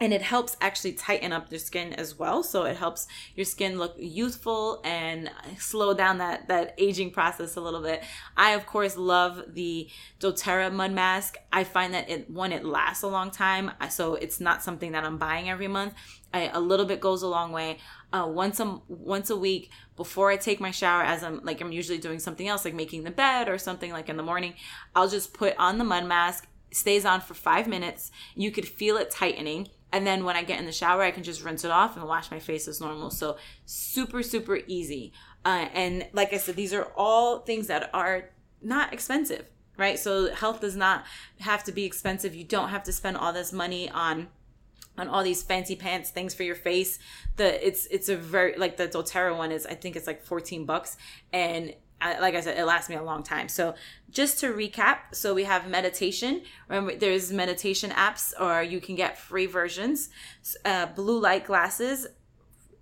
And 0.00 0.14
it 0.14 0.22
helps 0.22 0.56
actually 0.62 0.94
tighten 0.94 1.30
up 1.30 1.50
your 1.50 1.58
skin 1.58 1.92
as 1.92 2.18
well. 2.18 2.42
So 2.42 2.64
it 2.64 2.78
helps 2.78 3.06
your 3.36 3.44
skin 3.44 3.78
look 3.78 3.94
youthful 3.98 4.80
and 4.82 5.30
slow 5.58 5.92
down 5.92 6.18
that, 6.18 6.48
that 6.48 6.74
aging 6.78 7.10
process 7.10 7.54
a 7.56 7.60
little 7.60 7.82
bit. 7.82 8.02
I, 8.34 8.52
of 8.52 8.64
course, 8.64 8.96
love 8.96 9.42
the 9.48 9.90
doTERRA 10.18 10.72
mud 10.72 10.92
mask. 10.92 11.36
I 11.52 11.64
find 11.64 11.92
that 11.92 12.08
it, 12.08 12.30
one, 12.30 12.50
it 12.50 12.64
lasts 12.64 13.02
a 13.02 13.08
long 13.08 13.30
time. 13.30 13.72
So 13.90 14.14
it's 14.14 14.40
not 14.40 14.62
something 14.62 14.92
that 14.92 15.04
I'm 15.04 15.18
buying 15.18 15.50
every 15.50 15.68
month. 15.68 15.92
I, 16.32 16.48
a 16.52 16.60
little 16.60 16.86
bit 16.86 17.00
goes 17.00 17.22
a 17.22 17.28
long 17.28 17.52
way 17.52 17.78
uh, 18.12 18.26
once 18.26 18.60
a 18.60 18.80
once 18.88 19.30
a 19.30 19.36
week 19.36 19.70
before 19.96 20.30
I 20.30 20.36
take 20.36 20.60
my 20.60 20.70
shower, 20.70 21.02
as 21.02 21.22
I'm 21.22 21.40
like 21.44 21.60
I'm 21.60 21.72
usually 21.72 21.98
doing 21.98 22.20
something 22.20 22.46
else, 22.48 22.64
like 22.64 22.74
making 22.74 23.02
the 23.04 23.10
bed 23.10 23.48
or 23.48 23.58
something 23.58 23.92
like 23.92 24.08
in 24.08 24.16
the 24.16 24.22
morning. 24.22 24.54
I'll 24.94 25.08
just 25.08 25.34
put 25.34 25.56
on 25.58 25.78
the 25.78 25.84
mud 25.84 26.06
mask. 26.06 26.46
Stays 26.72 27.04
on 27.04 27.20
for 27.20 27.34
five 27.34 27.66
minutes. 27.66 28.12
You 28.36 28.52
could 28.52 28.66
feel 28.66 28.96
it 28.96 29.10
tightening. 29.10 29.68
And 29.92 30.06
then 30.06 30.24
when 30.24 30.36
I 30.36 30.42
get 30.42 30.60
in 30.60 30.66
the 30.66 30.72
shower, 30.72 31.02
I 31.02 31.10
can 31.10 31.22
just 31.22 31.42
rinse 31.42 31.64
it 31.64 31.70
off 31.70 31.96
and 31.96 32.06
wash 32.06 32.30
my 32.30 32.38
face 32.38 32.68
as 32.68 32.80
normal. 32.80 33.10
So 33.10 33.36
super, 33.66 34.22
super 34.22 34.60
easy. 34.66 35.12
Uh, 35.44 35.66
and 35.72 36.06
like 36.12 36.32
I 36.32 36.36
said, 36.36 36.56
these 36.56 36.72
are 36.72 36.92
all 36.96 37.40
things 37.40 37.66
that 37.66 37.90
are 37.92 38.30
not 38.62 38.92
expensive, 38.92 39.46
right? 39.76 39.98
So 39.98 40.32
health 40.32 40.60
does 40.60 40.76
not 40.76 41.04
have 41.40 41.64
to 41.64 41.72
be 41.72 41.84
expensive. 41.84 42.34
You 42.34 42.44
don't 42.44 42.68
have 42.68 42.84
to 42.84 42.92
spend 42.92 43.16
all 43.16 43.32
this 43.32 43.52
money 43.52 43.90
on 43.90 44.28
on 44.98 45.08
all 45.08 45.22
these 45.22 45.42
fancy 45.42 45.76
pants 45.76 46.10
things 46.10 46.34
for 46.34 46.42
your 46.42 46.54
face. 46.54 46.98
The 47.36 47.66
it's 47.66 47.86
it's 47.86 48.08
a 48.08 48.16
very 48.16 48.56
like 48.56 48.76
the 48.76 48.86
doTERRA 48.86 49.36
one 49.36 49.50
is 49.50 49.64
I 49.64 49.74
think 49.74 49.96
it's 49.96 50.06
like 50.06 50.22
14 50.22 50.66
bucks 50.66 50.96
and 51.32 51.74
like 52.00 52.34
I 52.34 52.40
said, 52.40 52.58
it 52.58 52.64
lasts 52.64 52.88
me 52.88 52.96
a 52.96 53.02
long 53.02 53.22
time. 53.22 53.48
So 53.48 53.74
just 54.10 54.40
to 54.40 54.52
recap, 54.52 54.98
so 55.12 55.34
we 55.34 55.44
have 55.44 55.68
meditation. 55.68 56.42
Remember, 56.68 56.94
there's 56.94 57.32
meditation 57.32 57.90
apps, 57.90 58.32
or 58.40 58.62
you 58.62 58.80
can 58.80 58.94
get 58.94 59.18
free 59.18 59.46
versions. 59.46 60.08
Uh, 60.64 60.86
blue 60.86 61.20
light 61.20 61.44
glasses. 61.44 62.06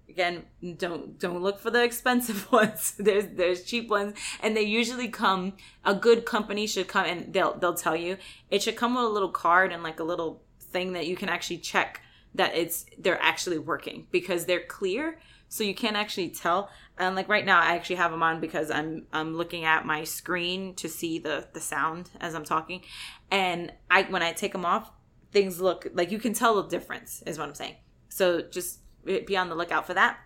Again, 0.09 0.45
don't 0.77 1.19
don't 1.19 1.43
look 1.43 1.59
for 1.59 1.71
the 1.71 1.83
expensive 1.91 2.51
ones. 2.53 2.95
there's 2.99 3.27
there's 3.35 3.65
cheap 3.65 3.89
ones, 3.91 4.17
and 4.41 4.57
they 4.57 4.63
usually 4.63 5.09
come. 5.09 5.55
A 5.85 5.95
good 5.95 6.25
company 6.25 6.67
should 6.67 6.89
come, 6.89 7.05
and 7.05 7.33
they'll 7.33 7.55
they'll 7.55 7.75
tell 7.75 7.97
you 7.97 8.17
it 8.51 8.63
should 8.63 8.77
come 8.77 8.95
with 8.95 9.05
a 9.05 9.09
little 9.09 9.31
card 9.31 9.73
and 9.73 9.83
like 9.83 10.01
a 10.01 10.05
little 10.05 10.43
thing 10.61 10.93
that 10.93 11.07
you 11.07 11.17
can 11.17 11.29
actually 11.29 11.59
check 11.59 12.03
that 12.35 12.55
it's 12.55 12.87
they're 12.99 13.21
actually 13.21 13.59
working 13.59 14.07
because 14.11 14.45
they're 14.45 14.65
clear 14.65 15.19
so 15.49 15.65
you 15.65 15.75
can't 15.75 15.97
actually 15.97 16.31
tell. 16.31 16.71
And 16.99 17.15
like 17.15 17.29
right 17.29 17.47
now 17.47 17.61
i 17.61 17.75
actually 17.77 17.97
have 17.97 18.11
them 18.11 18.25
on 18.25 18.41
because 18.41 18.71
i'm 18.71 19.07
i'm 19.13 19.37
looking 19.37 19.65
at 19.65 19.87
my 19.87 20.03
screen 20.03 20.75
to 20.75 20.89
see 20.89 21.19
the 21.21 21.47
the 21.53 21.61
sound 21.61 22.11
as 22.21 22.35
i'm 22.35 22.45
talking. 22.45 22.83
And 23.31 23.73
i 23.91 24.03
when 24.03 24.23
i 24.23 24.33
take 24.33 24.53
them 24.53 24.65
off 24.65 24.91
things 25.31 25.61
look 25.61 25.87
like 25.95 26.11
you 26.11 26.19
can 26.19 26.33
tell 26.33 26.61
the 26.61 26.69
difference 26.69 27.23
is 27.27 27.39
what 27.39 27.49
i'm 27.49 27.55
saying. 27.55 27.77
So 28.09 28.43
just 28.43 28.81
be 29.05 29.37
on 29.37 29.49
the 29.49 29.55
lookout 29.55 29.87
for 29.87 29.95
that. 29.95 30.19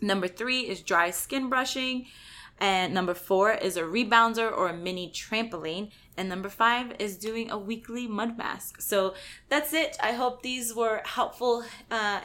Number 0.00 0.26
three 0.26 0.62
is 0.62 0.82
dry 0.82 1.10
skin 1.10 1.48
brushing. 1.48 2.06
And 2.58 2.94
number 2.94 3.14
four 3.14 3.52
is 3.52 3.76
a 3.76 3.82
rebounder 3.82 4.50
or 4.56 4.68
a 4.68 4.76
mini 4.76 5.10
trampoline. 5.10 5.90
And 6.16 6.28
number 6.28 6.48
five 6.48 6.94
is 6.98 7.16
doing 7.16 7.50
a 7.50 7.58
weekly 7.58 8.06
mud 8.06 8.36
mask. 8.36 8.80
So 8.80 9.14
that's 9.48 9.72
it. 9.72 9.96
I 10.00 10.12
hope 10.12 10.42
these 10.42 10.74
were 10.74 11.02
helpful, 11.04 11.64
uh, 11.90 12.20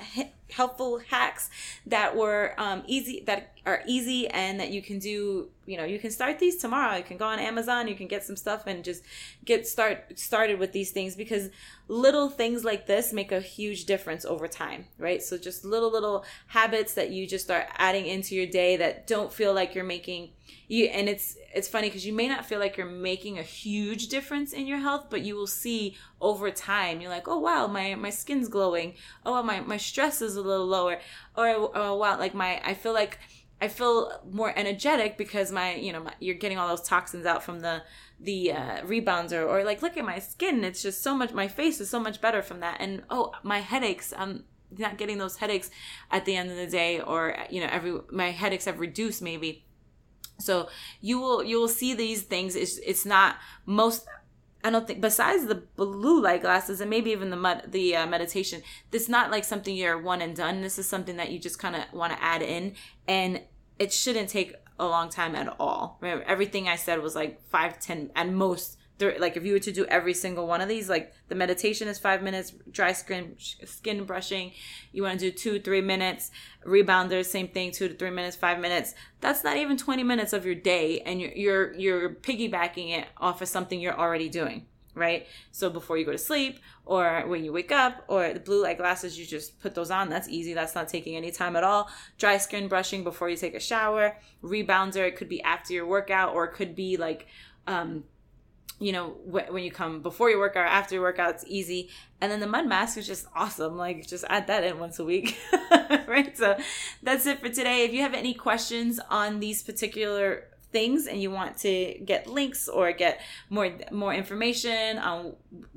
helpful 0.51 0.99
hacks 0.99 1.49
that 1.85 2.15
were 2.15 2.53
um, 2.57 2.83
easy, 2.87 3.23
that 3.25 3.53
are 3.65 3.83
easy, 3.85 4.27
and 4.29 4.59
that 4.59 4.71
you 4.71 4.81
can 4.81 4.99
do. 4.99 5.49
You 5.65 5.77
know, 5.77 5.83
you 5.83 5.99
can 5.99 6.11
start 6.11 6.39
these 6.39 6.57
tomorrow. 6.57 6.95
You 6.95 7.03
can 7.03 7.17
go 7.17 7.25
on 7.25 7.39
Amazon. 7.39 7.87
You 7.87 7.95
can 7.95 8.07
get 8.07 8.23
some 8.23 8.35
stuff 8.35 8.67
and 8.67 8.83
just 8.83 9.03
get 9.43 9.67
start 9.67 10.17
started 10.17 10.59
with 10.59 10.71
these 10.71 10.91
things 10.91 11.15
because 11.15 11.49
little 11.87 12.29
things 12.29 12.63
like 12.63 12.87
this 12.87 13.11
make 13.11 13.31
a 13.31 13.41
huge 13.41 13.85
difference 13.85 14.25
over 14.25 14.47
time, 14.47 14.85
right? 14.97 15.21
So 15.21 15.37
just 15.37 15.65
little 15.65 15.91
little 15.91 16.25
habits 16.47 16.93
that 16.93 17.11
you 17.11 17.27
just 17.27 17.45
start 17.45 17.67
adding 17.77 18.05
into 18.05 18.35
your 18.35 18.47
day 18.47 18.77
that 18.77 19.07
don't 19.07 19.31
feel 19.31 19.53
like 19.53 19.75
you're 19.75 19.83
making 19.83 20.29
you 20.67 20.85
and 20.85 21.07
it's 21.07 21.37
it's 21.53 21.67
funny 21.67 21.87
because 21.87 22.05
you 22.05 22.13
may 22.13 22.27
not 22.27 22.45
feel 22.45 22.59
like 22.59 22.77
you're 22.77 22.85
making 22.85 23.39
a 23.39 23.43
huge 23.43 24.07
difference 24.07 24.53
in 24.53 24.67
your 24.67 24.79
health 24.79 25.07
but 25.09 25.21
you 25.21 25.35
will 25.35 25.47
see 25.47 25.95
over 26.19 26.49
time 26.49 26.99
you're 26.99 27.09
like 27.09 27.27
oh 27.27 27.37
wow 27.37 27.67
my 27.67 27.95
my 27.95 28.09
skin's 28.09 28.47
glowing 28.47 28.93
oh 29.25 29.41
my 29.43 29.59
my 29.61 29.77
stress 29.77 30.21
is 30.21 30.35
a 30.35 30.41
little 30.41 30.65
lower 30.65 30.99
or 31.35 31.47
oh 31.75 31.95
wow 31.95 32.17
like 32.17 32.33
my 32.33 32.61
i 32.65 32.73
feel 32.73 32.93
like 32.93 33.19
i 33.61 33.67
feel 33.67 34.11
more 34.31 34.51
energetic 34.57 35.17
because 35.17 35.51
my 35.51 35.75
you 35.75 35.91
know 35.91 36.01
my, 36.01 36.13
you're 36.19 36.35
getting 36.35 36.57
all 36.57 36.67
those 36.67 36.81
toxins 36.81 37.25
out 37.25 37.43
from 37.43 37.59
the 37.59 37.83
the 38.19 38.51
uh, 38.51 38.81
rebounder 38.81 39.47
or 39.47 39.63
like 39.63 39.81
look 39.83 39.95
at 39.95 40.03
my 40.03 40.17
skin 40.17 40.63
it's 40.63 40.81
just 40.81 41.03
so 41.03 41.15
much 41.15 41.33
my 41.33 41.47
face 41.47 41.79
is 41.79 41.89
so 41.89 41.99
much 41.99 42.19
better 42.19 42.41
from 42.41 42.59
that 42.61 42.77
and 42.79 43.03
oh 43.09 43.31
my 43.43 43.59
headaches 43.59 44.11
i'm 44.17 44.43
not 44.77 44.97
getting 44.97 45.17
those 45.17 45.37
headaches 45.37 45.69
at 46.11 46.25
the 46.25 46.35
end 46.35 46.49
of 46.49 46.57
the 46.57 46.67
day 46.67 46.99
or 46.99 47.37
you 47.49 47.61
know 47.61 47.69
every 47.71 47.95
my 48.11 48.31
headaches 48.31 48.65
have 48.65 48.79
reduced 48.79 49.21
maybe 49.21 49.63
so 50.39 50.69
you 51.01 51.19
will 51.19 51.43
you 51.43 51.59
will 51.59 51.67
see 51.67 51.93
these 51.93 52.21
things. 52.21 52.55
It's 52.55 52.77
it's 52.79 53.05
not 53.05 53.37
most. 53.65 54.07
I 54.63 54.69
don't 54.69 54.87
think 54.87 55.01
besides 55.01 55.45
the 55.45 55.55
blue 55.55 56.21
light 56.21 56.41
glasses 56.41 56.81
and 56.81 56.89
maybe 56.89 57.11
even 57.11 57.29
the 57.29 57.37
mud, 57.37 57.63
the 57.67 57.95
uh, 57.95 58.07
meditation. 58.07 58.63
This 58.91 59.07
not 59.07 59.31
like 59.31 59.43
something 59.43 59.75
you're 59.75 60.01
one 60.01 60.21
and 60.21 60.35
done. 60.35 60.61
This 60.61 60.79
is 60.79 60.89
something 60.89 61.17
that 61.17 61.31
you 61.31 61.39
just 61.39 61.59
kind 61.59 61.75
of 61.75 61.83
want 61.93 62.13
to 62.13 62.23
add 62.23 62.41
in, 62.41 62.73
and 63.07 63.41
it 63.79 63.93
shouldn't 63.93 64.29
take 64.29 64.55
a 64.79 64.85
long 64.85 65.09
time 65.09 65.35
at 65.35 65.55
all. 65.59 65.97
Remember, 66.01 66.23
everything 66.25 66.67
I 66.67 66.75
said 66.75 67.01
was 67.01 67.15
like 67.15 67.41
five, 67.49 67.79
ten, 67.79 68.11
at 68.15 68.29
most 68.29 68.77
like 68.99 69.37
if 69.37 69.45
you 69.45 69.53
were 69.53 69.59
to 69.59 69.71
do 69.71 69.85
every 69.85 70.13
single 70.13 70.47
one 70.47 70.61
of 70.61 70.67
these 70.67 70.89
like 70.89 71.13
the 71.27 71.35
meditation 71.35 71.87
is 71.87 71.99
five 71.99 72.23
minutes 72.23 72.53
dry 72.71 72.91
skin 72.91 73.35
skin 73.37 74.03
brushing 74.05 74.51
you 74.91 75.03
want 75.03 75.19
to 75.19 75.29
do 75.29 75.37
two 75.37 75.59
three 75.59 75.81
minutes 75.81 76.31
rebounder 76.65 77.23
same 77.25 77.47
thing 77.47 77.71
two 77.71 77.87
to 77.87 77.93
three 77.93 78.09
minutes 78.09 78.35
five 78.35 78.59
minutes. 78.59 78.93
That's 79.19 79.43
not 79.43 79.57
even 79.57 79.77
20 79.77 80.03
minutes 80.03 80.33
of 80.33 80.45
your 80.45 80.55
day 80.55 81.01
and 81.01 81.19
you're 81.21 81.33
you're, 81.33 81.73
you're 81.73 82.09
piggybacking 82.09 82.97
it 82.97 83.07
off 83.17 83.41
of 83.41 83.47
something 83.47 83.79
you're 83.79 83.97
already 83.97 84.29
doing 84.29 84.65
right? 84.93 85.27
So 85.51 85.69
before 85.69 85.97
you 85.97 86.05
go 86.05 86.11
to 86.11 86.17
sleep 86.17 86.59
or 86.83 87.23
when 87.27 87.43
you 87.43 87.53
wake 87.53 87.71
up 87.71 88.03
or 88.07 88.33
the 88.33 88.39
blue 88.39 88.63
light 88.63 88.77
glasses 88.77 89.17
you 89.17 89.27
just 89.27 89.59
put 89.61 89.75
those 89.75 89.91
on. 89.91 90.09
That's 90.09 90.27
easy. 90.27 90.53
That's 90.53 90.73
not 90.73 90.89
taking 90.89 91.15
any 91.15 91.29
time 91.29 91.55
at 91.55 91.63
all. 91.63 91.87
Dry 92.17 92.37
skin 92.37 92.67
brushing 92.67 93.03
before 93.03 93.29
you 93.29 93.37
take 93.37 93.53
a 93.53 93.59
shower 93.59 94.17
rebounder. 94.43 95.07
It 95.07 95.15
could 95.15 95.29
be 95.29 95.41
after 95.43 95.73
your 95.73 95.85
workout 95.85 96.33
or 96.33 96.45
it 96.45 96.53
could 96.53 96.75
be 96.75 96.97
like 96.97 97.27
um 97.67 98.05
you 98.79 98.91
know 98.91 99.09
wh- 99.25 99.51
when 99.51 99.63
you 99.63 99.71
come 99.71 100.01
before 100.01 100.29
your 100.29 100.39
workout 100.39 100.67
after 100.67 100.95
your 100.95 101.03
workout 101.03 101.35
it's 101.35 101.45
easy. 101.47 101.89
And 102.19 102.31
then 102.31 102.39
the 102.39 102.47
mud 102.47 102.67
mask 102.67 102.97
is 102.97 103.07
just 103.07 103.27
awesome 103.35 103.77
like 103.77 104.07
just 104.07 104.25
add 104.29 104.47
that 104.47 104.63
in 104.63 104.79
once 104.79 104.99
a 104.99 105.05
week 105.05 105.37
right? 106.07 106.35
So 106.37 106.57
that's 107.03 107.25
it 107.25 107.39
for 107.39 107.49
today. 107.49 107.83
If 107.83 107.93
you 107.93 108.01
have 108.01 108.13
any 108.13 108.33
questions 108.33 108.99
on 109.09 109.39
these 109.39 109.63
particular 109.63 110.45
things 110.71 111.07
and 111.07 111.21
you 111.21 111.31
want 111.31 111.57
to 111.59 111.97
get 112.03 112.27
links 112.27 112.67
or 112.67 112.91
get 112.91 113.21
more 113.49 113.71
more 113.91 114.13
information 114.13 114.97
on 114.97 115.33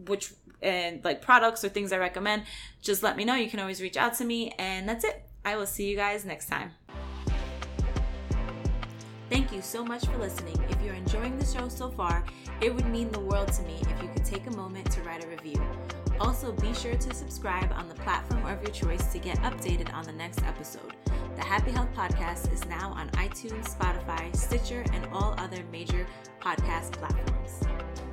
which 0.06 0.32
and 0.62 1.02
like 1.04 1.22
products 1.22 1.64
or 1.64 1.70
things 1.70 1.90
i 1.90 1.96
recommend 1.96 2.42
just 2.82 3.02
let 3.02 3.16
me 3.16 3.24
know. 3.24 3.34
You 3.34 3.50
can 3.50 3.60
always 3.60 3.80
reach 3.80 3.96
out 3.96 4.14
to 4.14 4.24
me. 4.24 4.52
And 4.58 4.88
that's 4.88 5.04
it. 5.04 5.22
I 5.44 5.56
will 5.56 5.66
see 5.66 5.88
you 5.88 5.96
guys 5.96 6.24
next 6.24 6.46
time 6.48 6.72
Thank 9.30 9.52
you 9.52 9.62
so 9.62 9.84
much 9.84 10.04
for 10.06 10.18
listening. 10.18 10.56
If 10.68 10.82
you're 10.82 10.94
enjoying 10.94 11.38
the 11.38 11.46
show 11.46 11.68
so 11.68 11.88
far, 11.88 12.24
it 12.60 12.74
would 12.74 12.86
mean 12.86 13.12
the 13.12 13.20
world 13.20 13.52
to 13.52 13.62
me 13.62 13.76
if 13.80 14.02
you 14.02 14.08
could 14.08 14.24
take 14.24 14.48
a 14.48 14.56
moment 14.56 14.90
to 14.90 15.02
write 15.02 15.24
a 15.24 15.28
review. 15.28 15.62
Also, 16.18 16.50
be 16.50 16.74
sure 16.74 16.96
to 16.96 17.14
subscribe 17.14 17.72
on 17.72 17.88
the 17.88 17.94
platform 17.94 18.44
of 18.46 18.60
your 18.60 18.72
choice 18.72 19.12
to 19.12 19.20
get 19.20 19.38
updated 19.38 19.94
on 19.94 20.04
the 20.04 20.12
next 20.12 20.42
episode. 20.42 20.96
The 21.36 21.44
Happy 21.44 21.70
Health 21.70 21.94
Podcast 21.94 22.52
is 22.52 22.66
now 22.66 22.90
on 22.90 23.08
iTunes, 23.10 23.72
Spotify, 23.72 24.34
Stitcher, 24.34 24.84
and 24.92 25.06
all 25.12 25.36
other 25.38 25.62
major 25.70 26.08
podcast 26.40 26.90
platforms. 26.92 28.09